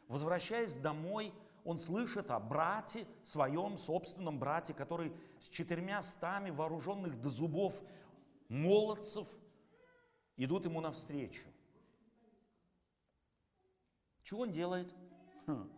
Возвращаясь 0.08 0.74
домой, 0.74 1.32
он 1.64 1.78
слышит 1.78 2.30
о 2.30 2.38
брате, 2.38 3.06
своем 3.24 3.78
собственном 3.78 4.38
брате, 4.38 4.74
который 4.74 5.12
с 5.40 5.48
четырьмя 5.48 6.02
стами 6.02 6.50
вооруженных 6.50 7.18
до 7.20 7.30
зубов 7.30 7.80
молодцев 8.48 9.26
идут 10.36 10.64
ему 10.64 10.80
навстречу. 10.80 11.46
Что 14.22 14.38
он 14.38 14.52
делает? 14.52 14.92
Хм. 15.46 15.70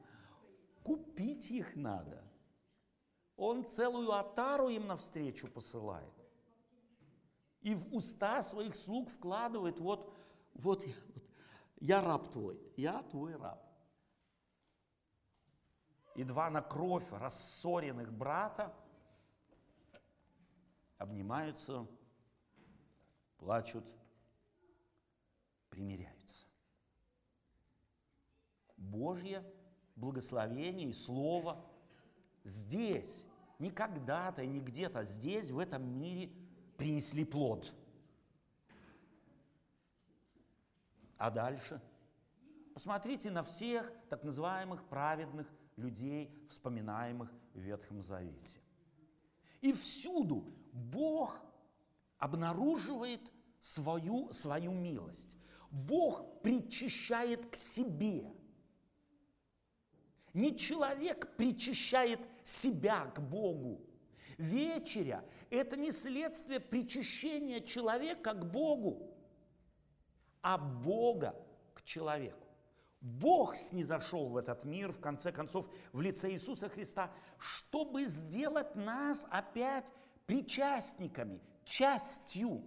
Купить 0.82 1.50
их 1.50 1.74
надо. 1.74 2.22
Он 3.36 3.66
целую 3.66 4.12
отару 4.12 4.68
им 4.68 4.86
навстречу 4.86 5.48
посылает. 5.48 6.12
И 7.60 7.74
в 7.74 7.94
уста 7.94 8.42
своих 8.42 8.76
слуг 8.76 9.10
вкладывает, 9.10 9.80
вот, 9.80 10.14
вот, 10.54 10.84
вот 10.84 10.94
я 11.80 12.00
раб 12.00 12.30
твой, 12.30 12.60
я 12.76 13.02
твой 13.02 13.34
раб. 13.36 13.62
И 16.14 16.24
два 16.24 16.48
на 16.48 16.62
кровь 16.62 17.06
рассоренных 17.10 18.12
брата 18.12 18.74
обнимаются, 20.96 21.86
плачут, 23.36 23.84
примиряются. 25.76 26.46
Божье 28.78 29.44
благословение 29.94 30.88
и 30.88 30.92
Слово 30.94 31.62
здесь, 32.44 33.26
не 33.58 33.70
когда-то 33.70 34.42
и 34.42 34.46
не 34.46 34.60
где-то, 34.60 35.04
здесь, 35.04 35.50
в 35.50 35.58
этом 35.58 35.86
мире 36.00 36.32
принесли 36.78 37.26
плод. 37.26 37.74
А 41.18 41.30
дальше? 41.30 41.80
Посмотрите 42.72 43.30
на 43.30 43.42
всех 43.42 43.92
так 44.08 44.24
называемых 44.24 44.82
праведных 44.88 45.46
людей, 45.76 46.34
вспоминаемых 46.48 47.30
в 47.52 47.58
Ветхом 47.58 48.00
Завете. 48.00 48.60
И 49.60 49.74
всюду 49.74 50.54
Бог 50.72 51.38
обнаруживает 52.16 53.20
свою, 53.60 54.32
свою 54.32 54.72
милость. 54.72 55.35
Бог 55.70 56.40
причащает 56.42 57.50
к 57.50 57.56
себе. 57.56 58.32
Не 60.32 60.56
человек 60.56 61.34
причащает 61.36 62.20
себя 62.44 63.06
к 63.06 63.20
Богу. 63.20 63.80
Вечеря– 64.38 65.24
это 65.50 65.76
не 65.76 65.90
следствие 65.90 66.60
причащения 66.60 67.60
человека 67.60 68.32
к 68.34 68.50
Богу, 68.50 69.14
а 70.42 70.58
Бога 70.58 71.34
к 71.74 71.82
человеку. 71.82 72.46
Бог 73.00 73.56
снизошел 73.56 74.28
в 74.28 74.36
этот 74.36 74.64
мир, 74.64 74.92
в 74.92 75.00
конце 75.00 75.32
концов, 75.32 75.70
в 75.92 76.00
лице 76.00 76.32
Иисуса 76.32 76.68
Христа, 76.68 77.10
чтобы 77.38 78.04
сделать 78.04 78.74
нас 78.74 79.26
опять 79.30 79.86
причастниками, 80.26 81.40
частью. 81.64 82.62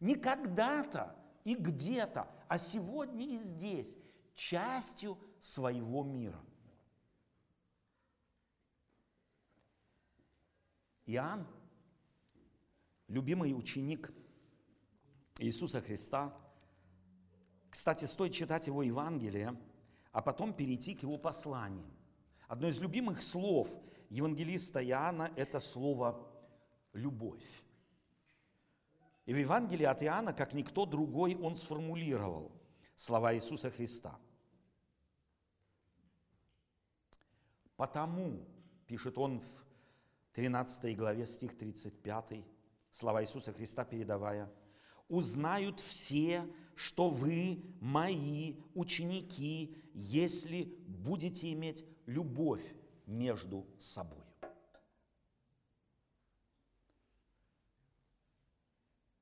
Не 0.00 0.14
когда-то 0.14 1.16
и 1.44 1.54
где-то, 1.54 2.28
а 2.48 2.58
сегодня 2.58 3.26
и 3.26 3.36
здесь, 3.38 3.94
частью 4.34 5.18
своего 5.40 6.02
мира. 6.02 6.40
Иоанн, 11.06 11.46
любимый 13.08 13.52
ученик 13.52 14.10
Иисуса 15.38 15.80
Христа, 15.82 16.34
кстати, 17.70 18.06
стоит 18.06 18.32
читать 18.32 18.66
его 18.68 18.82
Евангелие, 18.82 19.60
а 20.12 20.22
потом 20.22 20.54
перейти 20.54 20.94
к 20.94 21.02
его 21.02 21.18
посланиям. 21.18 21.92
Одно 22.46 22.68
из 22.68 22.78
любимых 22.78 23.20
слов 23.20 23.76
евангелиста 24.10 24.82
Иоанна– 24.84 25.32
это 25.36 25.58
слово 25.58 26.24
«любовь». 26.92 27.63
И 29.26 29.32
в 29.32 29.38
Евангелии 29.38 29.84
от 29.84 30.02
Иоанна, 30.02 30.32
как 30.32 30.52
никто 30.52 30.84
другой, 30.84 31.34
он 31.36 31.56
сформулировал 31.56 32.52
слова 32.96 33.34
Иисуса 33.34 33.70
Христа. 33.70 34.18
«Потому», 37.76 38.46
пишет 38.86 39.16
он 39.18 39.40
в 39.40 39.64
13 40.34 40.96
главе, 40.96 41.26
стих 41.26 41.56
35, 41.56 42.44
слова 42.92 43.22
Иисуса 43.22 43.52
Христа 43.52 43.84
передавая, 43.84 44.52
«Узнают 45.08 45.80
все, 45.80 46.46
что 46.74 47.08
вы 47.08 47.62
мои 47.80 48.56
ученики, 48.74 49.76
если 49.94 50.64
будете 50.86 51.52
иметь 51.52 51.84
любовь 52.06 52.74
между 53.06 53.66
собой». 53.78 54.23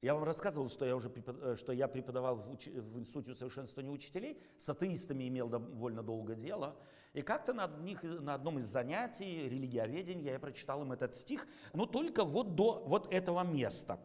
Я 0.03 0.15
вам 0.15 0.25
рассказывал, 0.25 0.69
что 0.69 0.85
я 0.85 0.97
уже 0.97 1.13
э, 1.15 1.55
что 1.57 1.73
я 1.73 1.87
преподавал 1.87 2.35
в, 2.35 2.51
уч... 2.51 2.67
в 2.67 2.99
Институте 2.99 3.33
усовершенствования 3.33 3.93
учителей, 3.93 4.43
с 4.59 4.69
атеистами 4.69 5.29
имел 5.29 5.49
довольно 5.49 6.03
долго 6.03 6.35
дело. 6.35 6.77
И 7.13 7.23
как-то 7.23 7.53
на, 7.53 7.65
одних, 7.65 8.03
на 8.03 8.35
одном 8.35 8.59
из 8.59 8.67
занятий 8.67 9.49
религиоведения 9.49 10.33
я 10.33 10.41
прочитал 10.41 10.83
им 10.83 10.91
этот 10.91 11.15
стих, 11.15 11.47
но 11.73 11.87
только 11.87 12.25
вот 12.25 12.57
до 12.57 12.83
вот 12.85 13.15
этого 13.15 13.45
места. 13.45 14.01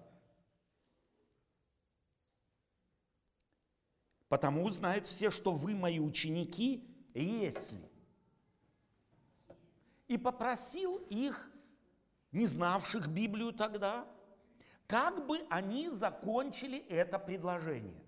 Потому 4.29 4.69
знают 4.69 5.07
все, 5.07 5.31
что 5.31 5.51
вы 5.51 5.73
мои 5.73 5.99
ученики, 5.99 6.87
если. 7.15 7.89
И 10.07 10.19
попросил 10.19 10.97
их, 11.09 11.49
не 12.31 12.45
знавших 12.45 13.07
Библию 13.07 13.51
тогда, 13.51 14.07
как 14.87 15.27
бы 15.27 15.45
они 15.49 15.89
закончили 15.89 16.79
это 16.87 17.19
предложение. 17.19 18.01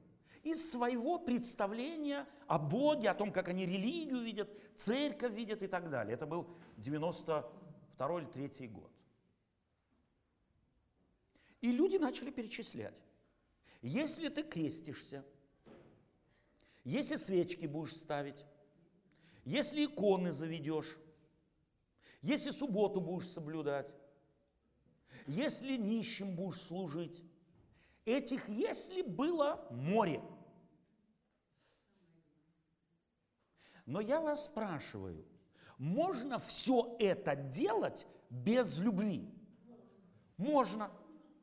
Из 0.44 0.72
своего 0.72 1.20
представления 1.20 2.26
о 2.48 2.58
Боге, 2.58 3.10
о 3.10 3.14
том, 3.14 3.32
как 3.32 3.50
они 3.50 3.66
религию 3.66 4.22
видят, 4.22 4.50
церковь 4.78 5.34
видят 5.34 5.62
и 5.62 5.68
так 5.68 5.90
далее. 5.90 6.14
Это 6.14 6.26
был 6.26 6.48
92 6.78 8.22
или 8.22 8.48
3 8.48 8.68
год. 8.70 8.90
И 11.60 11.74
люди 11.74 11.98
начали 11.98 12.32
перечислять. 12.32 12.96
Если 13.82 14.30
ты 14.30 14.44
крестишься, 14.44 15.26
если 16.86 17.18
свечки 17.18 17.66
будешь 17.66 17.96
ставить, 17.96 18.46
если 19.44 19.86
иконы 19.86 20.32
заведешь, 20.32 20.98
если 22.22 22.52
субботу 22.52 23.02
будешь 23.02 23.28
соблюдать, 23.28 23.94
если 25.28 25.78
нищим 25.78 26.36
будешь 26.36 26.62
служить. 26.62 27.24
Этих 28.06 28.48
если 28.50 29.02
было 29.02 29.68
море. 29.70 30.22
Но 33.86 34.02
я 34.02 34.22
вас 34.22 34.46
спрашиваю, 34.46 35.26
можно 35.78 36.40
все 36.40 36.96
это 37.00 37.36
делать 37.36 38.06
без 38.30 38.78
любви? 38.78 39.28
Можно. 40.38 40.92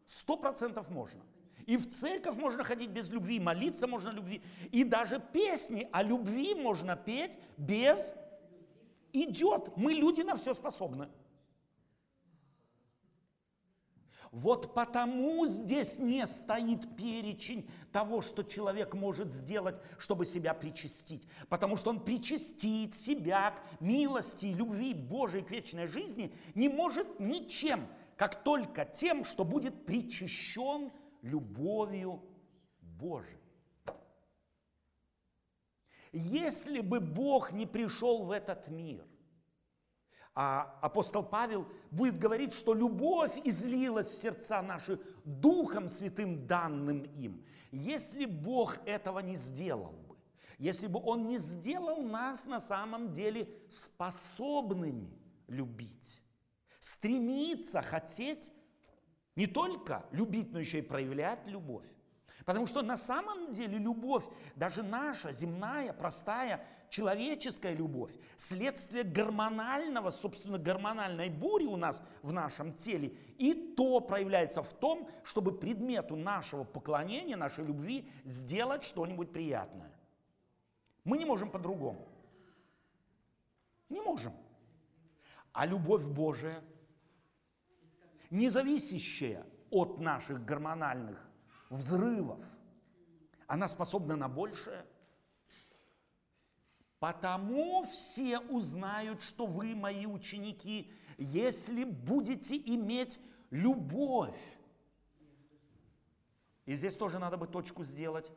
Сто 0.07 0.37
процентов 0.37 0.89
можно. 0.91 1.25
И 1.67 1.77
в 1.77 1.93
церковь 1.93 2.37
можно 2.37 2.63
ходить 2.63 2.91
без 2.91 3.09
любви, 3.09 3.41
молиться 3.41 3.89
можно 3.89 4.11
любви. 4.11 4.41
И 4.71 4.85
даже 4.85 5.21
песни 5.21 5.89
о 5.93 6.03
любви 6.03 6.55
можно 6.55 6.97
петь 6.97 7.39
без... 7.57 8.13
Идет. 9.13 9.77
Мы 9.77 9.93
люди 9.95 10.21
на 10.21 10.37
все 10.37 10.55
способны. 10.55 11.09
Вот 14.33 14.75
потому 14.75 15.47
здесь 15.47 15.99
не 15.99 16.27
стоит 16.27 16.97
перечень 16.97 17.69
того, 17.93 18.21
что 18.21 18.43
человек 18.43 18.95
может 18.95 19.33
сделать, 19.33 19.77
чтобы 19.99 20.27
себя 20.27 20.55
причастить. 20.55 21.27
Потому 21.49 21.77
что 21.77 21.91
он 21.91 22.01
причастить 22.01 22.95
себя 22.95 23.53
к 23.53 23.81
милости, 23.81 24.47
любви 24.47 24.95
Божией 24.95 25.45
к 25.45 25.51
вечной 25.51 25.87
жизни 25.87 26.35
не 26.55 26.69
может 26.69 27.21
ничем, 27.21 27.87
как 28.17 28.43
только 28.43 28.85
тем, 28.85 29.25
что 29.25 29.45
будет 29.45 29.87
причащен 29.87 30.91
любовью 31.23 32.23
Божией. 32.81 33.37
Если 36.13 36.81
бы 36.81 37.01
Бог 37.01 37.53
не 37.53 37.67
пришел 37.67 38.25
в 38.25 38.31
этот 38.31 38.69
мир– 38.69 39.05
а 40.39 40.79
апостол 40.83 41.23
Павел 41.23 41.67
будет 41.91 42.19
говорить, 42.19 42.53
что 42.53 42.75
любовь 42.75 43.33
излилась 43.43 44.09
в 44.09 44.21
сердца 44.21 44.61
наши 44.61 45.01
Духом 45.25 45.89
Святым, 45.89 46.47
данным 46.47 47.05
им. 47.17 47.43
Если 47.73 48.27
Бог 48.27 48.77
этого 48.85 49.21
не 49.21 49.37
сделал 49.37 49.93
бы, 49.93 50.17
если 50.59 50.89
бы 50.89 51.01
Он 51.03 51.27
не 51.27 51.39
сделал 51.39 52.03
нас 52.03 52.45
на 52.45 52.61
самом 52.61 53.15
деле 53.15 53.49
способными 53.71 55.11
любить, 55.49 56.23
стремиться, 56.81 57.81
хотеть, 57.81 58.53
не 59.37 59.47
только 59.47 60.05
любить, 60.13 60.53
но 60.53 60.61
еще 60.61 60.81
и 60.81 60.83
проявлять 60.83 61.47
любовь. 61.47 61.87
Потому 62.47 62.69
что 62.69 62.81
на 62.83 62.97
самом 62.97 63.51
деле 63.51 63.77
любовь, 63.77 64.25
даже 64.55 64.85
наша 64.85 65.33
земная, 65.33 65.93
простая, 65.93 66.65
человеческая 66.89 67.75
любовь, 67.75 68.13
следствие 68.37 69.03
гормонального, 69.03 70.11
собственно, 70.11 70.57
гормональной 70.57 71.29
бури 71.29 71.67
у 71.67 71.77
нас 71.77 72.01
в 72.23 72.33
нашем 72.33 72.73
теле, 72.75 73.09
и 73.37 73.75
то 73.77 73.99
проявляется 73.99 74.63
в 74.63 74.73
том, 74.73 75.11
чтобы 75.25 75.59
предмету 75.59 76.15
нашего 76.15 76.63
поклонения, 76.63 77.37
нашей 77.37 77.65
любви 77.65 78.09
сделать 78.25 78.85
что-нибудь 78.85 79.33
приятное. 79.33 79.91
Мы 81.03 81.19
не 81.19 81.25
можем 81.25 81.51
по-другому. 81.51 82.07
Не 83.89 84.01
можем. 84.01 84.33
А 85.53 85.67
любовь 85.67 86.05
Божия, 86.05 86.63
не 88.31 88.51
зависящая 88.51 89.45
от 89.71 89.99
наших 89.99 90.45
гормональных 90.45 91.27
взрывов, 91.71 92.45
она 93.47 93.69
способна 93.69 94.17
на 94.17 94.29
большее– 94.29 94.85
Потому 96.99 97.85
все 97.85 98.39
узнают, 98.39 99.23
что 99.23 99.47
вы 99.47 99.75
мои 99.75 100.07
ученики, 100.07 100.91
если 101.19 101.85
будете 101.85 102.57
иметь 102.57 103.21
любовь. 103.51 104.59
И 106.65 106.75
здесь 106.75 106.97
тоже 106.97 107.19
надо 107.19 107.37
бы 107.37 107.47
точку 107.47 107.85
сделать. 107.85 108.33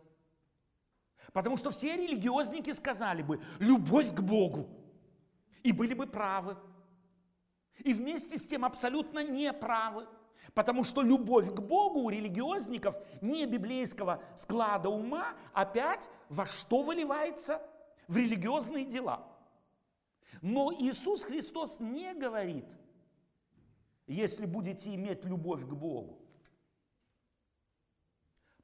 Потому 1.32 1.58
что 1.58 1.72
все 1.72 1.96
религиозники 1.96 2.74
сказали 2.74 3.24
бы 3.24 3.42
любовь 3.60 4.13
к 4.13 4.20
Богу. 4.20 4.70
И 5.63 5.72
были 5.72 5.94
бы 5.94 6.06
правы. 6.06 6.58
И 7.80 7.94
вместе 7.94 8.38
с 8.38 8.48
тем 8.48 8.65
абсолютно 8.65 9.24
неправы. 9.24 10.08
Потому 10.54 10.84
что 10.84 11.02
любовь 11.02 11.54
к 11.54 11.60
Богу 11.60 12.02
у 12.02 12.10
религиозников 12.10 12.98
не 13.22 13.46
библейского 13.46 14.24
склада 14.36 14.90
ума 14.90 15.36
опять 15.54 16.10
во 16.30 16.46
что 16.46 16.82
выливается? 16.82 17.62
В 18.08 18.18
религиозные 18.18 18.86
дела. 18.86 19.28
Но 20.42 20.74
Иисус 20.74 21.24
Христос 21.24 21.80
не 21.80 22.14
говорит, 22.14 22.66
если 24.08 24.46
будете 24.46 24.94
иметь 24.96 25.24
любовь 25.26 25.62
к 25.62 25.74
Богу. 25.74 26.20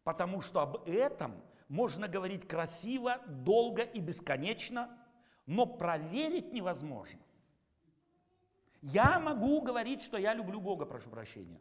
Потому 0.04 0.42
что 0.42 0.62
об 0.62 0.88
этом 0.88 1.36
можно 1.68 2.08
говорить 2.08 2.48
красиво, 2.48 3.20
долго 3.28 3.84
и 3.84 4.00
бесконечно, 4.00 4.98
но 5.46 5.66
проверить 5.66 6.54
невозможно. 6.54 7.20
Я 8.82 9.20
могу 9.20 9.62
говорить, 9.62 10.02
что 10.02 10.18
я 10.18 10.34
люблю 10.34 10.60
Бога, 10.60 10.86
прошу 10.86 11.10
прощения. 11.10 11.60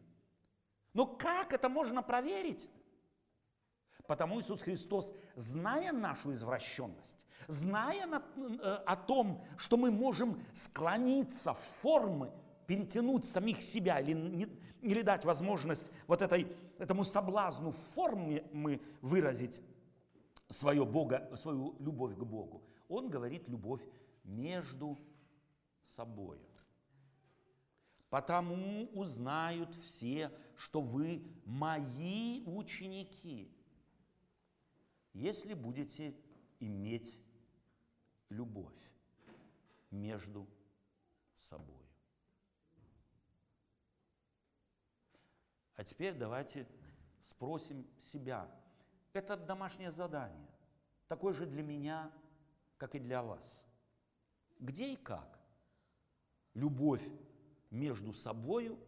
Но 0.95 1.05
как 1.05 1.51
это 1.53 1.67
можно 1.67 2.01
проверить? 2.01 2.69
Потому 4.07 4.39
Иисус 4.39 4.61
Христос, 4.61 5.11
зная 5.35 5.91
нашу 5.91 6.33
извращенность, 6.33 7.17
зная 7.47 8.07
э, 8.07 8.81
о 8.85 8.95
том, 8.95 9.43
что 9.57 9.75
мы 9.75 9.91
можем 9.91 10.41
склониться 10.53 11.53
в 11.53 11.59
формы, 11.81 12.31
перетянуть 12.65 13.25
самих 13.25 13.61
себя 13.61 13.99
или, 13.99 14.49
или 14.81 15.01
дать 15.01 15.25
возможность 15.25 15.85
вот 16.07 16.21
этой, 16.21 16.47
этому 16.79 17.03
соблазну 17.03 17.71
в 17.71 17.77
форме 17.77 18.45
мы 18.53 18.81
выразить 19.01 19.61
свое 20.49 20.85
Бога, 20.85 21.29
свою 21.35 21.75
любовь 21.79 22.15
к 22.15 22.23
Богу. 22.23 22.63
Он 22.87 23.09
говорит 23.09 23.49
любовь 23.49 23.81
между 24.23 24.97
собой. 25.97 26.39
Потому 28.09 28.87
узнают 28.93 29.75
все, 29.75 30.31
что 30.55 30.81
вы 30.81 31.23
мои 31.45 32.43
ученики, 32.45 33.51
если 35.13 35.53
будете 35.53 36.15
иметь 36.59 37.19
любовь 38.29 38.91
между 39.91 40.47
собой. 41.33 41.85
А 45.75 45.83
теперь 45.83 46.13
давайте 46.13 46.67
спросим 47.23 47.85
себя. 47.99 48.49
Это 49.13 49.35
домашнее 49.37 49.91
задание, 49.91 50.47
такое 51.07 51.33
же 51.33 51.45
для 51.45 51.63
меня, 51.63 52.11
как 52.77 52.95
и 52.95 52.99
для 52.99 53.23
вас. 53.23 53.63
Где 54.59 54.93
и 54.93 54.95
как 54.95 55.39
любовь 56.53 57.05
между 57.69 58.13
собою 58.13 58.79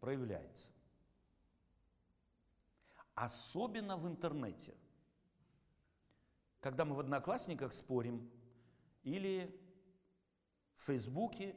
проявляется? 0.00 0.70
Особенно 3.14 3.96
в 3.96 4.06
интернете– 4.06 4.74
когда 6.62 6.84
мы 6.84 6.94
в 6.94 7.00
одноклассниках 7.00 7.72
спорим, 7.72 8.30
или 9.02 9.60
в 10.76 10.84
Фейсбуке, 10.84 11.56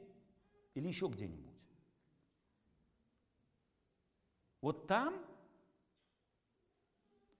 или 0.74 0.88
еще 0.88 1.06
где-нибудь. 1.06 1.54
Вот 4.60 4.88
там 4.88 5.24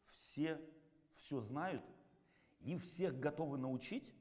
все 0.07 0.61
все 1.11 1.41
знают 1.41 1.85
и 2.61 2.77
всех 2.77 3.19
готовы 3.19 3.59
научить, 3.59 4.15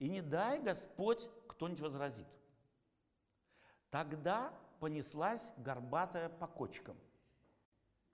и 0.00 0.08
не 0.08 0.20
дай 0.20 0.60
Господь 0.60 1.28
кто-нибудь 1.46 1.80
возразит. 1.80 2.26
Тогда 3.92 4.58
понеслась 4.80 5.50
горбатая 5.58 6.30
по 6.30 6.46
кочкам, 6.46 6.96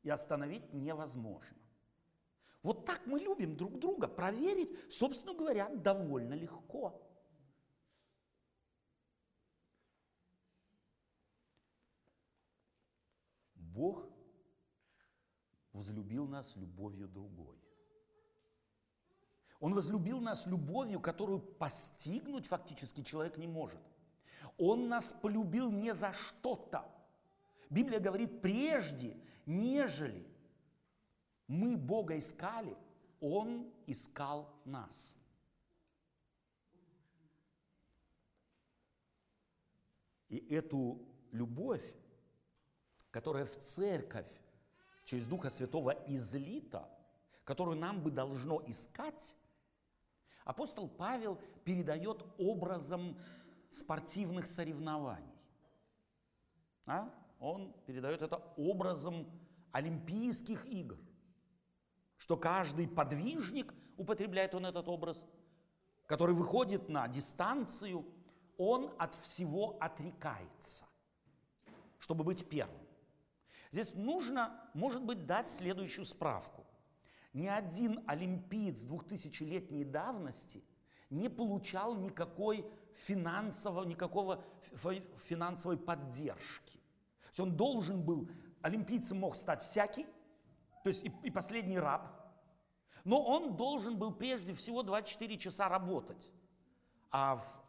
и 0.02 0.10
остановить 0.10 0.72
невозможно. 0.74 1.56
Вот 2.64 2.84
так 2.84 3.06
мы 3.06 3.20
любим 3.20 3.56
друг 3.56 3.78
друга. 3.78 4.08
Проверить, 4.08 4.92
собственно 4.92 5.34
говоря, 5.34 5.68
довольно 5.68 6.34
легко. 6.34 7.00
Бог 13.54 14.04
возлюбил 15.72 16.26
нас 16.26 16.56
любовью 16.56 17.06
другой. 17.06 17.56
Он 19.60 19.74
возлюбил 19.74 20.20
нас 20.20 20.44
любовью, 20.44 20.98
которую 20.98 21.38
постигнуть 21.38 22.48
фактически 22.48 23.04
человек 23.04 23.38
не 23.38 23.46
может. 23.46 23.80
Он 24.58 24.88
нас 24.88 25.14
полюбил 25.22 25.70
не 25.70 25.94
за 25.94 26.12
что-то. 26.12 26.84
Библия 27.70 28.00
говорит, 28.00 28.42
прежде, 28.42 29.16
нежели 29.46 30.26
мы 31.46 31.76
Бога 31.76 32.18
искали, 32.18 32.76
Он 33.20 33.72
искал 33.86 34.52
нас. 34.64 35.14
И 40.28 40.36
эту 40.54 41.00
любовь, 41.32 41.94
которая 43.10 43.46
в 43.46 43.58
церковь 43.60 44.28
через 45.04 45.26
Духа 45.26 45.50
Святого 45.50 45.90
излита, 46.06 46.88
которую 47.44 47.78
нам 47.78 48.02
бы 48.02 48.10
должно 48.10 48.62
искать, 48.66 49.34
апостол 50.44 50.88
Павел 50.88 51.40
передает 51.64 52.22
образом 52.38 53.16
спортивных 53.70 54.46
соревнований. 54.46 55.34
А? 56.86 57.12
Он 57.38 57.74
передает 57.86 58.22
это 58.22 58.36
образом 58.56 59.26
Олимпийских 59.72 60.66
игр 60.66 60.98
что 62.18 62.36
каждый 62.36 62.88
подвижник, 62.88 63.72
употребляет 63.96 64.54
он 64.54 64.66
этот 64.66 64.88
образ, 64.88 65.24
который 66.06 66.34
выходит 66.34 66.88
на 66.88 67.08
дистанцию, 67.08 68.04
он 68.56 68.92
от 68.98 69.14
всего 69.14 69.76
отрекается, 69.80 70.84
чтобы 71.98 72.24
быть 72.24 72.48
первым. 72.48 72.80
Здесь 73.70 73.94
нужно, 73.94 74.60
может 74.74 75.02
быть, 75.04 75.26
дать 75.26 75.50
следующую 75.50 76.04
справку. 76.04 76.66
Ни 77.32 77.46
один 77.46 78.02
олимпиец 78.06 78.82
2000-летней 78.84 79.84
давности 79.84 80.64
не 81.10 81.28
получал 81.28 81.96
никакой 81.96 82.66
финансового, 82.98 83.84
никакого 83.84 84.44
финансовой 85.16 85.76
поддержки. 85.76 86.78
То 87.22 87.28
есть 87.28 87.40
он 87.40 87.56
должен 87.56 88.02
был, 88.02 88.28
олимпийцем 88.62 89.18
мог 89.18 89.36
стать 89.36 89.62
всякий, 89.62 90.06
то 90.82 90.90
есть 90.90 91.04
и, 91.04 91.12
и 91.22 91.30
последний 91.30 91.78
раб. 91.78 92.08
Но 93.04 93.22
он 93.22 93.56
должен 93.56 93.96
был 93.96 94.12
прежде 94.12 94.52
всего 94.52 94.82
24 94.82 95.38
часа 95.38 95.68
работать. 95.68 96.30
А 97.10 97.36
в, 97.36 97.64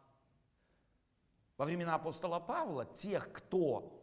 во 1.56 1.64
времена 1.64 1.94
апостола 1.94 2.40
Павла 2.40 2.84
тех, 2.84 3.32
кто, 3.32 4.02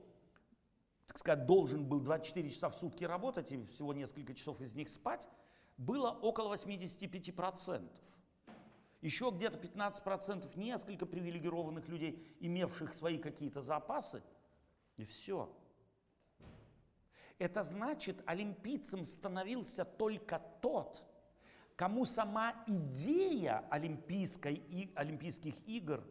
так 1.06 1.20
сказать, 1.20 1.46
должен 1.46 1.86
был 1.86 2.00
24 2.00 2.50
часа 2.50 2.70
в 2.70 2.76
сутки 2.76 3.04
работать 3.04 3.52
и 3.52 3.64
всего 3.66 3.94
несколько 3.94 4.34
часов 4.34 4.62
из 4.62 4.74
них 4.74 4.90
спать, 4.90 5.28
было 5.78 6.10
около 6.10 6.56
85%. 6.56 7.88
Еще 9.02 9.30
где-то 9.30 9.58
15% 9.58 10.58
несколько 10.58 11.06
привилегированных 11.06 11.88
людей, 11.88 12.36
имевших 12.40 12.94
свои 12.94 13.18
какие-то 13.18 13.62
запасы, 13.62 14.24
и 14.98 15.04
все. 15.06 15.56
Это 17.38 17.64
значит, 17.64 18.24
олимпийцем 18.26 19.06
становился 19.06 19.86
только 19.86 20.42
тот, 20.62 21.04
кому 21.76 22.06
сама 22.06 22.56
идея 22.66 23.64
олимпийской 23.70 24.56
и, 24.56 24.92
Олимпийских 24.96 25.56
игр 25.68 26.04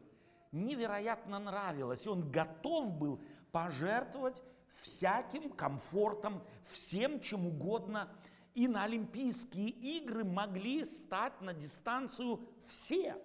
невероятно 0.52 1.40
нравилась. 1.40 2.06
И 2.06 2.08
он 2.08 2.30
готов 2.30 2.94
был 2.94 3.20
пожертвовать 3.50 4.40
всяким 4.80 5.50
комфортом, 5.50 6.42
всем 6.64 7.20
чем 7.20 7.46
угодно. 7.46 8.08
И 8.56 8.68
на 8.68 8.84
Олимпийские 8.84 9.68
игры 9.68 10.24
могли 10.24 10.86
стать 10.86 11.38
на 11.42 11.52
дистанцию 11.52 12.40
все. 12.66 13.22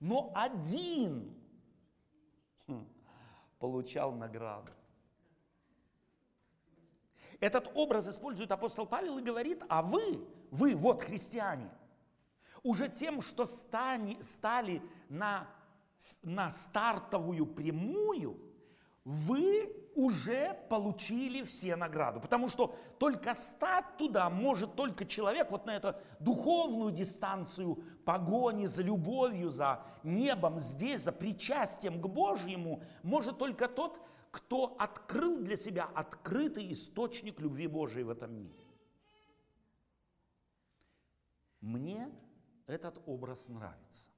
Но 0.00 0.32
один 0.34 1.36
хм, 2.66 2.88
получал 3.58 4.14
награду. 4.14 4.72
Этот 7.40 7.70
образ 7.74 8.08
использует 8.08 8.50
апостол 8.52 8.86
Павел 8.86 9.18
и 9.18 9.22
говорит, 9.22 9.62
а 9.68 9.82
вы, 9.82 10.26
вы, 10.50 10.76
вот 10.76 11.02
христиане, 11.02 11.70
уже 12.62 12.88
тем, 12.88 13.20
что 13.20 13.44
стали, 13.44 14.82
на, 15.10 15.46
на 16.22 16.50
стартовую 16.50 17.44
прямую, 17.44 18.40
вы 19.04 19.74
уже 19.94 20.54
получили 20.68 21.42
все 21.42 21.76
награду. 21.76 22.20
Потому 22.20 22.48
что 22.48 22.74
только 22.98 23.34
стать 23.34 23.96
туда 23.98 24.30
может 24.30 24.74
только 24.74 25.04
человек 25.04 25.50
вот 25.50 25.66
на 25.66 25.76
эту 25.76 25.94
духовную 26.20 26.92
дистанцию 26.92 27.82
погони 28.04 28.66
за 28.66 28.82
любовью, 28.82 29.50
за 29.50 29.84
небом 30.02 30.60
здесь, 30.60 31.02
за 31.02 31.12
причастием 31.12 32.00
к 32.00 32.06
Божьему, 32.06 32.82
может 33.02 33.38
только 33.38 33.68
тот, 33.68 34.00
кто 34.30 34.76
открыл 34.78 35.40
для 35.40 35.56
себя 35.56 35.84
открытый 35.94 36.72
источник 36.72 37.38
любви 37.40 37.66
Божией 37.66 38.04
в 38.04 38.10
этом 38.10 38.34
мире. 38.34 38.64
Мне 41.60 42.10
этот 42.66 43.00
образ 43.06 43.46
нравится. 43.48 44.10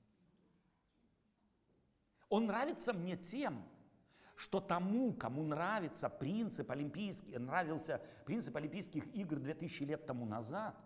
Он 2.29 2.47
нравится 2.47 2.92
мне 2.92 3.16
тем, 3.16 3.64
что 4.37 4.61
тому, 4.61 5.12
кому 5.12 5.44
нравится 5.44 6.09
принцип 6.09 6.70
олимпийский, 6.70 7.38
нравился 7.38 8.01
принцип 8.25 8.57
Олимпийских 8.57 9.07
игр 9.14 9.38
2000 9.38 9.83
лет 9.85 10.07
тому 10.07 10.27
назад, 10.27 10.77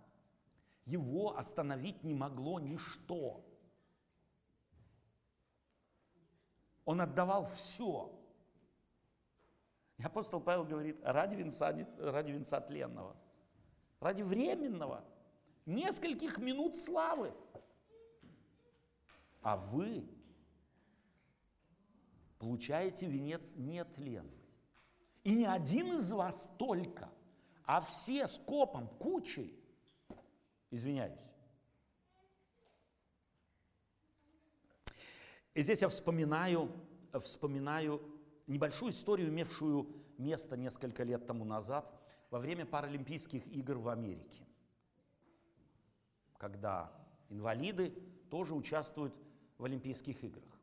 его 0.85 1.37
остановить 1.37 2.03
не 2.03 2.15
могло 2.15 2.61
ничто. 2.61 3.45
Он 6.85 7.01
отдавал 7.01 7.45
все. 7.45 8.15
И 9.99 10.03
апостол 10.03 10.41
Павел 10.41 10.65
говорит, 10.65 10.99
ради 11.03 11.35
венца, 11.35 11.75
ради 11.99 12.31
венца 12.31 12.61
тленного, 12.61 13.17
ради 14.01 14.23
временного, 14.23 15.05
нескольких 15.67 16.39
минут 16.39 16.77
славы. 16.77 17.35
А 19.43 19.57
вы 19.57 20.09
получаете 22.38 23.07
венец 23.07 23.55
нетленный. 23.57 24.44
И 25.24 25.35
не 25.35 25.44
один 25.44 25.92
из 25.98 26.11
вас 26.11 26.48
только, 26.59 27.11
а 27.64 27.81
все 27.81 28.27
с 28.27 28.38
копом, 28.38 28.88
кучей. 28.98 29.55
Извиняюсь. 30.70 31.18
И 35.55 35.62
здесь 35.62 35.83
я 35.83 35.88
вспоминаю, 35.88 36.70
вспоминаю 37.20 38.01
небольшую 38.46 38.92
историю, 38.92 39.29
имевшую 39.29 39.88
место 40.18 40.57
несколько 40.57 41.03
лет 41.03 41.27
тому 41.27 41.44
назад 41.44 41.92
во 42.31 42.38
время 42.38 42.64
Паралимпийских 42.64 43.46
игр 43.48 43.79
в 43.79 43.88
Америке, 43.88 44.46
когда 46.37 46.92
инвалиды 47.29 47.90
тоже 48.31 48.55
участвуют 48.55 49.14
в 49.57 49.64
Олимпийских 49.64 50.22
играх 50.22 50.58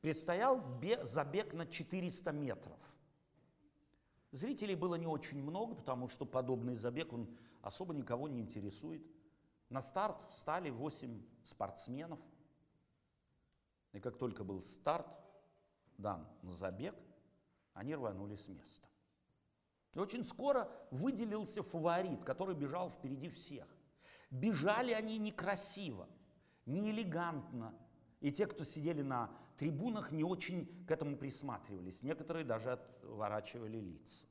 предстоял 0.00 0.62
забег 1.02 1.54
на 1.54 1.66
400 1.66 2.32
метров. 2.32 2.78
Зрителей 4.30 4.74
было 4.74 4.96
не 4.96 5.06
очень 5.06 5.42
много, 5.42 5.74
потому 5.74 6.08
что 6.08 6.26
подобный 6.26 6.74
забег, 6.74 7.12
он 7.12 7.28
особо 7.62 7.94
никого 7.94 8.28
не 8.28 8.40
интересует. 8.40 9.02
На 9.70 9.82
старт 9.82 10.16
встали 10.30 10.70
8 10.70 11.22
спортсменов. 11.44 12.20
И 13.92 14.00
как 14.00 14.18
только 14.18 14.44
был 14.44 14.62
старт, 14.62 15.06
дан 15.96 16.26
на 16.42 16.52
забег, 16.52 16.94
они 17.72 17.94
рванули 17.94 18.36
с 18.36 18.48
места. 18.48 18.86
И 19.94 19.98
очень 19.98 20.24
скоро 20.24 20.70
выделился 20.90 21.62
фаворит, 21.62 22.22
который 22.24 22.54
бежал 22.54 22.90
впереди 22.90 23.28
всех. 23.30 23.66
Бежали 24.30 24.92
они 24.92 25.18
некрасиво, 25.18 26.06
не 26.66 26.90
элегантно. 26.90 27.74
И 28.20 28.30
те, 28.30 28.46
кто 28.46 28.64
сидели 28.64 29.00
на 29.00 29.30
трибунах 29.58 30.12
не 30.12 30.24
очень 30.24 30.66
к 30.86 30.90
этому 30.90 31.16
присматривались, 31.16 32.02
некоторые 32.02 32.44
даже 32.44 32.72
отворачивали 32.72 33.78
лица. 33.78 34.24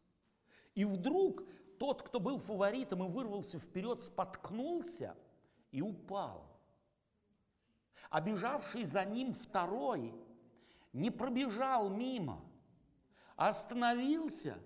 И 0.73 0.85
вдруг 0.85 1.43
тот, 1.77 2.03
кто 2.03 2.19
был 2.19 2.39
фаворитом 2.39 3.03
и 3.03 3.09
вырвался 3.09 3.59
вперед, 3.59 4.01
споткнулся 4.01 5.15
и 5.71 5.81
упал. 5.81 6.59
А 8.09 8.21
бежавший 8.21 8.85
за 8.85 9.03
ним 9.03 9.33
второй 9.33 10.13
не 10.93 11.11
пробежал 11.11 11.89
мимо, 11.89 12.41
а 13.35 13.49
остановился, 13.49 14.57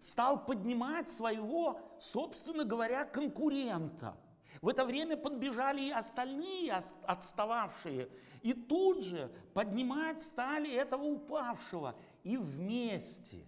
стал 0.00 0.44
поднимать 0.44 1.10
своего, 1.10 1.80
собственно 1.98 2.64
говоря, 2.64 3.04
конкурента– 3.04 4.16
в 4.60 4.68
это 4.68 4.84
время 4.84 5.16
подбежали 5.16 5.82
и 5.82 5.90
остальные 5.90 6.72
отстававшие, 6.72 8.08
и 8.42 8.54
тут 8.54 9.02
же 9.02 9.30
поднимать 9.54 10.22
стали 10.22 10.72
этого 10.72 11.02
упавшего, 11.02 11.98
и 12.22 12.36
вместе, 12.36 13.46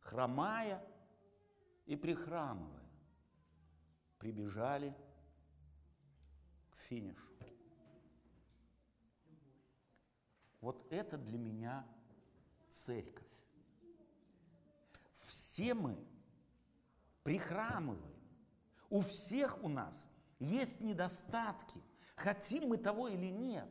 хромая 0.00 0.84
и 1.86 1.96
прихрамывая, 1.96 2.88
прибежали 4.18 4.94
к 6.70 6.78
финишу. 6.78 7.34
Вот 10.60 10.86
это 10.90 11.18
для 11.18 11.36
меня 11.36 11.86
церковь. 12.70 13.28
Все 15.26 15.74
мы 15.74 16.02
прихрамываем. 17.24 18.14
У 18.90 19.00
всех 19.00 19.62
у 19.64 19.68
нас 19.68 20.06
есть 20.38 20.80
недостатки, 20.80 21.82
хотим 22.14 22.68
мы 22.68 22.76
того 22.76 23.08
или 23.08 23.26
нет. 23.26 23.66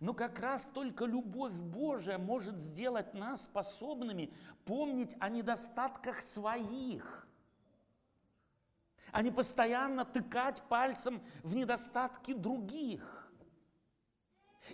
Но 0.00 0.14
как 0.14 0.38
раз 0.38 0.64
только 0.72 1.04
любовь 1.04 1.52
Божия 1.52 2.18
может 2.18 2.58
сделать 2.58 3.12
нас 3.14 3.44
способными 3.44 4.32
помнить 4.64 5.14
о 5.20 5.28
недостатках 5.28 6.22
своих, 6.22 7.28
а 9.12 9.22
не 9.22 9.30
постоянно 9.30 10.04
тыкать 10.04 10.62
пальцем 10.62 11.22
в 11.42 11.54
недостатки 11.54 12.32
других. 12.32 13.20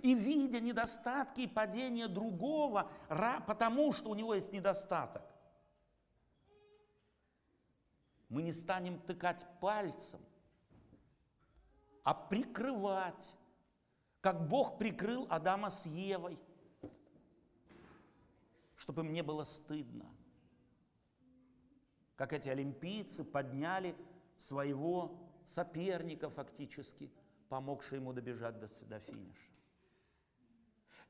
И 0.03 0.15
видя 0.15 0.61
недостатки 0.61 1.41
и 1.41 1.49
падения 1.49 2.07
другого, 2.07 2.91
потому 3.47 3.93
что 3.93 4.11
у 4.11 4.15
него 4.15 4.35
есть 4.35 4.53
недостаток, 4.53 5.23
мы 8.31 8.43
не 8.43 8.53
станем 8.53 8.99
тыкать 9.01 9.45
пальцем, 9.61 10.21
а 12.05 12.15
прикрывать, 12.15 13.37
как 14.21 14.49
Бог 14.49 14.79
прикрыл 14.79 15.27
Адама 15.29 15.71
с 15.71 15.85
Евой, 15.87 16.39
чтобы 18.77 19.03
мне 19.03 19.23
было 19.23 19.45
стыдно. 19.45 20.07
Как 22.17 22.33
эти 22.33 22.49
олимпийцы 22.49 23.25
подняли 23.25 23.97
своего 24.37 25.19
соперника 25.47 26.31
фактически, 26.31 27.11
помогший 27.49 27.99
ему 27.99 28.13
добежать 28.13 28.59
до, 28.61 28.69
до 28.87 29.01
финиша. 29.01 29.51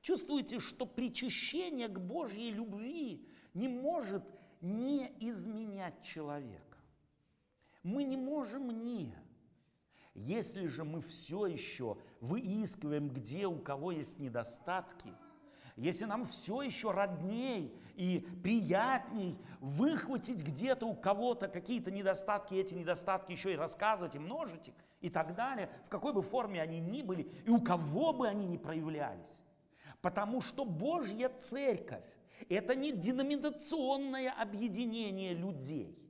Чувствуете, 0.01 0.59
что 0.61 0.87
причащение 0.87 1.89
к 1.89 2.01
Божьей 2.01 2.51
любви 2.51 3.29
не 3.53 3.69
может 3.69 4.25
не 4.63 5.15
изменять 5.21 6.03
человека. 6.03 6.70
Мы 7.83 8.05
не 8.05 8.17
можем 8.17 8.85
не. 8.85 9.15
Если 10.15 10.67
же 10.67 10.85
мы 10.85 11.01
все 11.03 11.47
еще 11.47 11.97
выискиваем, 12.21 13.09
где 13.09 13.47
у 13.47 13.59
кого 13.59 13.93
есть 13.93 14.19
недостатки, 14.19 15.13
если 15.77 16.05
нам 16.05 16.27
все 16.27 16.61
еще 16.61 16.91
родней 16.91 17.75
и 17.95 18.27
приятней 18.43 19.39
выхватить 19.61 20.43
где-то 20.43 20.87
у 20.87 20.95
кого-то 20.95 21.49
какие-то 21.49 21.91
недостатки, 21.91 22.55
эти 22.55 22.75
недостатки 22.75 23.33
еще 23.33 23.55
и 23.55 23.57
рассказывать, 23.57 24.15
и 24.15 24.19
множить 24.19 24.69
их, 24.69 24.75
и 25.01 25.09
так 25.09 25.35
далее, 25.35 25.71
в 25.87 25.89
какой 25.89 26.13
бы 26.13 26.23
форме 26.23 26.61
они 26.61 26.81
ни 26.81 27.01
были, 27.01 27.23
и 27.47 27.51
у 27.51 27.63
кого 27.63 28.13
бы 28.13 28.29
они 28.29 28.47
ни 28.47 28.59
проявлялись. 28.59 29.41
Потому 30.03 30.43
что 30.43 30.67
Божья 30.67 31.31
Церковь– 31.41 32.05
это 32.51 32.75
не 32.75 32.93
деноминационное 32.93 34.31
объединение 34.31 35.33
людей– 35.33 35.97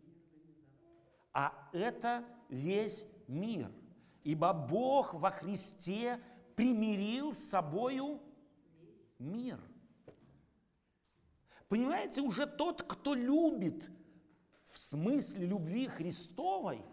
а 1.32 1.52
это 1.72 2.24
весь 2.48 3.06
мир. 3.28 3.70
Ибо 4.24 4.52
Бог 4.52 5.14
во 5.14 5.30
Христе 5.30 6.20
примирил 6.56 7.32
с 7.32 7.38
собою 7.38 8.20
мир. 9.18 9.58
Понимаете, 11.68 12.20
уже 12.20 12.46
тот, 12.46 12.82
кто 12.82 13.14
любит 13.14 13.90
в 14.66 14.78
смысле 14.78 15.46
любви 15.46 15.86
Христовой, 15.86 16.84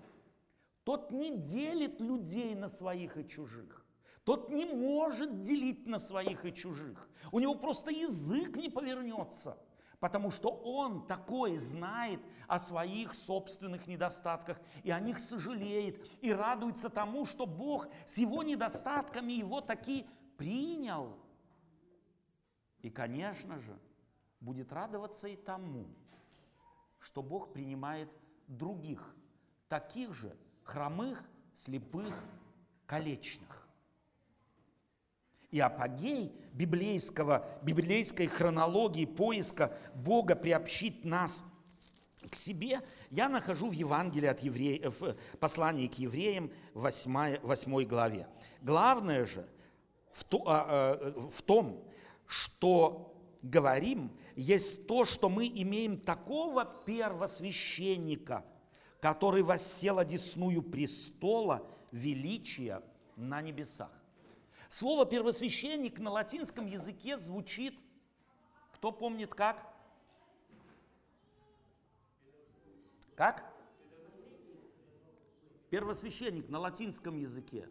тот 0.84 1.12
не 1.12 1.38
делит 1.38 2.00
людей 2.00 2.56
на 2.56 2.70
своих 2.70 3.18
и 3.18 3.28
чужих. 3.28 3.86
Тот 4.24 4.50
не 4.50 4.66
может 4.66 5.42
делить 5.42 5.88
на 5.88 6.00
своих 6.00 6.46
и 6.46 6.54
чужих. 6.54 7.10
У 7.32 7.40
него 7.40 7.56
просто 7.56 7.92
язык 7.92 8.56
не 8.56 8.70
повернется– 8.70 9.58
потому 10.00 10.32
что 10.32 10.50
он 10.50 11.08
такой 11.08 11.58
знает 11.58 12.22
о 12.48 12.60
своих 12.60 13.14
собственных 13.14 13.88
недостатках 13.88 14.60
и 14.84 14.92
о 14.92 15.00
них 15.00 15.20
сожалеет 15.20 16.06
и 16.22 16.32
радуется 16.32 16.90
тому, 16.90 17.26
что 17.26 17.46
Бог 17.46 17.88
с 18.06 18.18
его 18.18 18.44
недостатками 18.44 19.34
его 19.34 19.62
таки 19.62 20.06
принял 20.38 21.18
И, 22.82 22.90
конечно 22.90 23.60
же, 23.60 23.78
будет 24.40 24.72
радоваться 24.72 25.28
и 25.28 25.36
тому, 25.36 25.88
что 27.00 27.24
Бог 27.24 27.52
принимает 27.52 28.10
других, 28.48 29.16
таких 29.68 30.14
же 30.14 30.38
хромых, 30.64 31.28
слепых, 31.56 32.14
калечных. 32.86 33.67
И 35.52 35.60
апогей 35.60 36.34
библейского, 36.54 37.48
библейской 37.62 38.28
хронологии 38.28 39.06
поиска 39.06 39.78
Бога 39.96 40.36
приобщить 40.36 41.06
нас 41.06 41.44
к 42.30 42.36
себе 42.36 42.82
я 43.10 43.30
нахожу 43.30 43.70
в 43.70 43.74
Евангелии 43.74 44.28
от 44.28 44.40
евреев, 44.42 45.02
в 45.02 45.16
послании 45.40 45.88
к 45.88 45.96
евреям 45.96 46.52
8, 46.74 47.40
8 47.42 47.84
главе. 47.86 48.28
Главное 48.62 49.26
же 49.26 49.48
в, 50.12 50.24
то, 50.24 50.44
а, 50.46 50.66
а, 50.98 51.30
в 51.30 51.42
том, 51.42 51.84
что 52.26 53.16
говорим, 53.42 54.12
есть 54.36 54.88
то, 54.88 55.06
что 55.06 55.30
мы 55.30 55.48
имеем 55.48 55.98
такого 56.00 56.66
первосвященника, 56.66 58.44
который 59.00 59.44
воссел 59.44 60.00
одесную 60.00 60.62
престола 60.62 61.66
величия 61.92 62.82
на 63.16 63.42
небесах. 63.42 63.92
Слово 64.70 65.06
первосвященник 65.06 66.00
на 66.00 66.12
латинском 66.12 66.66
языке 66.68 67.18
звучит, 67.18 67.80
кто 68.74 68.92
помнит 68.92 69.34
как? 69.34 69.74
Как? 73.16 73.54
Первосвященник 75.70 76.50
на 76.50 76.60
латинском 76.60 77.18
языке. 77.18 77.68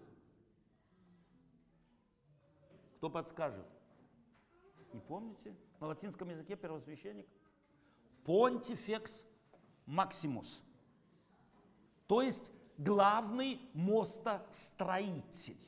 Кто 2.97 3.11
подскажет? 3.11 3.67
Не 4.93 5.01
помните? 5.01 5.55
На 5.81 5.89
латинском 5.89 6.29
языке 6.31 6.57
первосвященник? 6.57 7.27
Понтифекс 8.25 9.25
Максимус. 9.85 10.63
То 12.07 12.23
есть 12.23 12.51
главный 12.79 13.61
мостостроитель. 13.75 15.66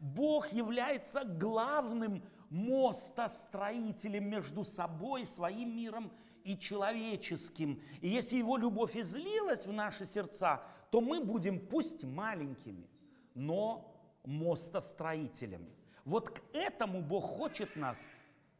Бог 0.00 0.52
является 0.52 1.24
главным 1.24 2.22
мостостроителем 2.48 4.28
между 4.28 4.64
собой, 4.64 5.26
своим 5.26 5.76
миром 5.76 6.10
и 6.42 6.56
человеческим. 6.56 7.80
И 8.00 8.08
если 8.08 8.38
Его 8.38 8.56
любовь 8.56 8.96
излилась 8.96 9.66
в 9.66 9.72
наши 9.72 10.06
сердца, 10.06 10.62
то 10.90 11.00
мы 11.00 11.22
будем 11.22 11.60
пусть 11.60 12.04
маленькими, 12.04 12.88
но 13.34 13.94
мостостроителями. 14.24 15.70
Вот 16.04 16.30
к 16.30 16.42
этому 16.52 17.02
Бог 17.02 17.24
хочет 17.24 17.76
нас 17.76 17.98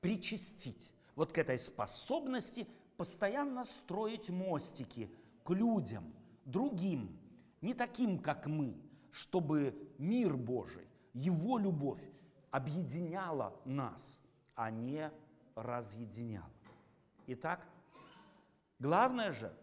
причастить. 0.00 0.92
Вот 1.16 1.33
к 1.33 1.38
этой 1.38 1.59
способности 1.59 2.66
постоянно 2.96 3.64
строить 3.64 4.29
мостики 4.31 5.11
к 5.42 5.50
людям, 5.50 6.14
другим, 6.44 7.18
не 7.61 7.74
таким, 7.74 8.18
как 8.18 8.46
мы, 8.46 8.76
чтобы 9.11 9.74
мир 9.98 10.37
Божий, 10.37 10.87
Его 11.12 11.58
любовь 11.58 12.02
объединяла 12.50 13.54
нас, 13.64 14.20
а 14.54 14.70
не 14.70 15.10
разъединяла. 15.54 16.50
Итак, 17.26 17.66
главное 18.78 19.32
же, 19.32 19.54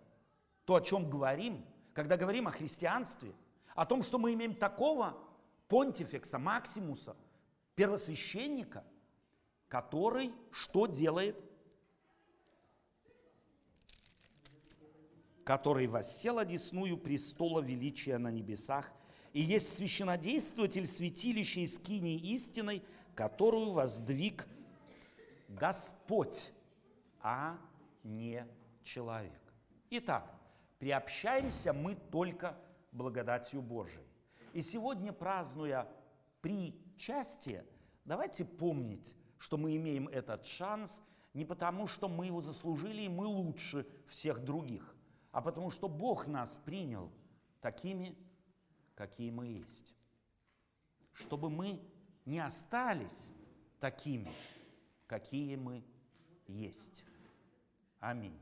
то, 0.66 0.76
о 0.76 0.82
чем 0.82 1.10
говорим, 1.10 1.66
когда 1.94 2.18
говорим 2.18 2.48
о 2.48 2.52
христианстве, 2.52 3.34
о 3.76 3.86
том, 3.86 4.04
что 4.04 4.18
мы 4.18 4.34
имеем 4.34 4.56
такого 4.56 5.18
понтифекса, 5.68 6.40
Максимуса, 6.40 7.16
первосвященника, 7.76 8.84
который 9.68 10.34
что 10.52 10.88
делает? 10.88 11.36
который 15.48 15.88
воссел 15.88 16.40
одесную 16.40 16.98
престола 16.98 17.62
величия 17.62 18.18
на 18.18 18.30
небесах, 18.30 18.92
и 19.38 19.42
есть 19.42 19.76
священодействователь 19.76 20.88
святилища 20.88 21.60
и 21.60 21.68
скинии 21.68 22.18
истиной, 22.18 22.82
которую 23.14 23.70
воздвиг 23.70 24.48
Господь, 25.48 26.52
а 27.22 27.60
не 28.02 28.48
человек. 28.82 29.40
Итак, 29.92 30.34
приобщаемся 30.80 31.72
мы 31.72 31.94
только 31.94 32.58
благодатью 32.92 33.62
Божией. 33.62 34.08
И 34.54 34.64
сегодня, 34.64 35.14
празднуя 35.14 35.88
причастие, 36.42 37.64
давайте 38.06 38.44
помнить, 38.44 39.16
что 39.38 39.58
мы 39.58 39.76
имеем 39.76 40.08
этот 40.08 40.48
шанс 40.48 41.00
не 41.36 41.46
потому, 41.46 41.86
что 41.86 42.10
мы 42.10 42.26
его 42.26 42.42
заслужили 42.42 43.04
и 43.04 43.08
мы 43.08 43.28
лучше 43.28 43.86
всех 44.08 44.44
других, 44.44 44.96
а 45.32 45.42
потому 45.42 45.70
что 45.70 45.88
Бог 45.88 46.26
нас 46.26 46.60
принял 46.66 47.12
такими, 47.62 48.18
какие 48.98 49.30
мы 49.30 49.46
есть. 49.46 49.96
Чтобы 51.14 51.50
мы 51.50 51.80
не 52.26 52.40
остались 52.40 53.28
такими, 53.80 54.32
какие 55.06 55.56
мы 55.56 55.84
есть. 56.48 57.06
Аминь. 58.00 58.38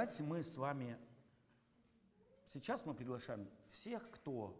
Давайте 0.00 0.22
мы 0.22 0.42
с 0.42 0.56
вами, 0.56 0.96
сейчас 2.54 2.86
мы 2.86 2.94
приглашаем 2.94 3.46
всех, 3.68 4.10
кто 4.10 4.58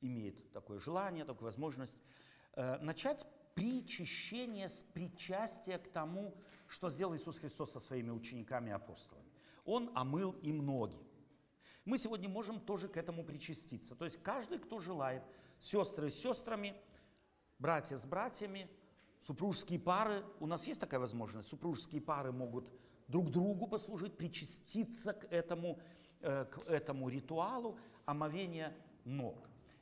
имеет 0.00 0.50
такое 0.50 0.80
желание, 0.80 1.24
такую 1.24 1.46
возможность, 1.46 1.96
э, 2.54 2.76
начать 2.78 3.24
причащение 3.54 4.68
с 4.68 4.82
причастия 4.82 5.78
к 5.78 5.86
тому, 5.92 6.36
что 6.66 6.90
сделал 6.90 7.14
Иисус 7.14 7.38
Христос 7.38 7.70
со 7.70 7.78
своими 7.78 8.10
учениками 8.10 8.70
и 8.70 8.72
апостолами. 8.72 9.30
Он 9.64 9.96
омыл 9.96 10.32
им 10.42 10.66
ноги. 10.66 10.98
Мы 11.84 11.96
сегодня 11.96 12.28
можем 12.28 12.58
тоже 12.58 12.88
к 12.88 12.96
этому 12.96 13.24
причаститься. 13.24 13.94
То 13.94 14.06
есть 14.06 14.20
каждый, 14.24 14.58
кто 14.58 14.80
желает, 14.80 15.22
сестры 15.60 16.10
с 16.10 16.14
сестрами, 16.16 16.74
братья 17.60 17.96
с 17.96 18.04
братьями, 18.04 18.68
супружеские 19.20 19.78
пары, 19.78 20.24
у 20.40 20.48
нас 20.48 20.66
есть 20.66 20.80
такая 20.80 20.98
возможность, 20.98 21.48
супружеские 21.48 22.00
пары 22.00 22.32
могут 22.32 22.72
друг 23.10 23.30
другу 23.30 23.66
послужить, 23.66 24.16
причаститься 24.16 25.12
к 25.12 25.24
этому, 25.32 25.78
э, 26.20 26.44
к 26.44 26.58
этому 26.66 27.08
ритуалу 27.08 27.78
омовения 28.06 28.72
ног. 29.04 29.36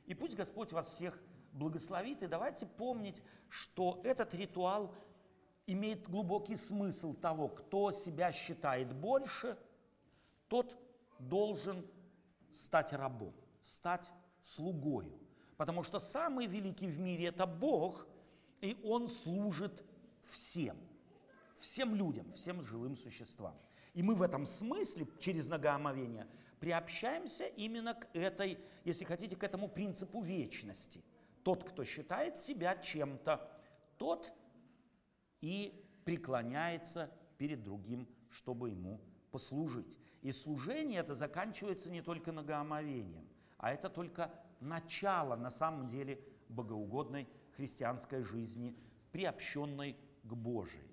И 0.05 0.15
пусть 0.15 0.35
Господь 0.35 0.71
вас 0.71 0.87
всех 0.87 1.17
благословит. 1.53 2.23
И 2.23 2.27
давайте 2.27 2.65
помнить, 2.65 3.21
что 3.47 4.01
этот 4.03 4.33
ритуал 4.33 4.93
имеет 5.67 6.09
глубокий 6.09 6.55
смысл 6.55 7.13
того, 7.13 7.47
кто 7.49 7.91
себя 7.91 8.31
считает 8.31 8.91
больше, 8.93 9.57
тот 10.47 10.75
должен 11.19 11.85
стать 12.55 12.93
рабом, 12.93 13.33
стать 13.63 14.09
слугою. 14.41 15.19
Потому 15.57 15.83
что 15.83 15.99
самый 15.99 16.47
великий 16.47 16.87
в 16.87 16.99
мире– 16.99 17.25
это 17.27 17.45
Бог, 17.45 18.07
и 18.61 18.79
Он 18.83 19.07
служит 19.07 19.83
всем 20.31 20.77
всем 21.59 21.95
людям, 21.95 22.31
всем 22.33 22.61
живым 22.61 22.95
существам. 22.95 23.55
И 23.93 24.03
мы 24.03 24.15
в 24.15 24.21
этом 24.21 24.45
смысле, 24.45 25.07
через 25.19 25.47
многоомовение, 25.47 26.27
приобщаемся 26.59 27.45
именно 27.45 27.95
к 27.95 28.07
этой, 28.13 28.57
если 28.85 29.05
хотите, 29.05 29.35
к 29.35 29.43
этому 29.43 29.67
принципу 29.67 30.21
вечности. 30.21 31.03
Тот, 31.43 31.63
кто 31.63 31.83
считает 31.83 32.39
себя 32.39 32.75
чем-то, 32.77 33.49
тот 33.97 34.31
и 35.41 35.85
преклоняется 36.05 37.11
перед 37.37 37.63
другим, 37.63 38.07
чтобы 38.29 38.69
ему 38.69 38.99
послужить. 39.31 39.97
И 40.21 40.31
служение 40.31 40.99
это 40.99 41.15
заканчивается 41.15 41.89
не 41.89 42.01
только 42.01 42.31
многоомовением, 42.31 43.27
а 43.57 43.71
это 43.71 43.89
только 43.89 44.31
начало, 44.59 45.35
на 45.35 45.49
самом 45.49 45.89
деле, 45.89 46.19
богоугодной 46.49 47.27
христианской 47.55 48.23
жизни, 48.23 48.75
приобщенной 49.11 49.95
к 50.23 50.33
Божией. 50.33 50.88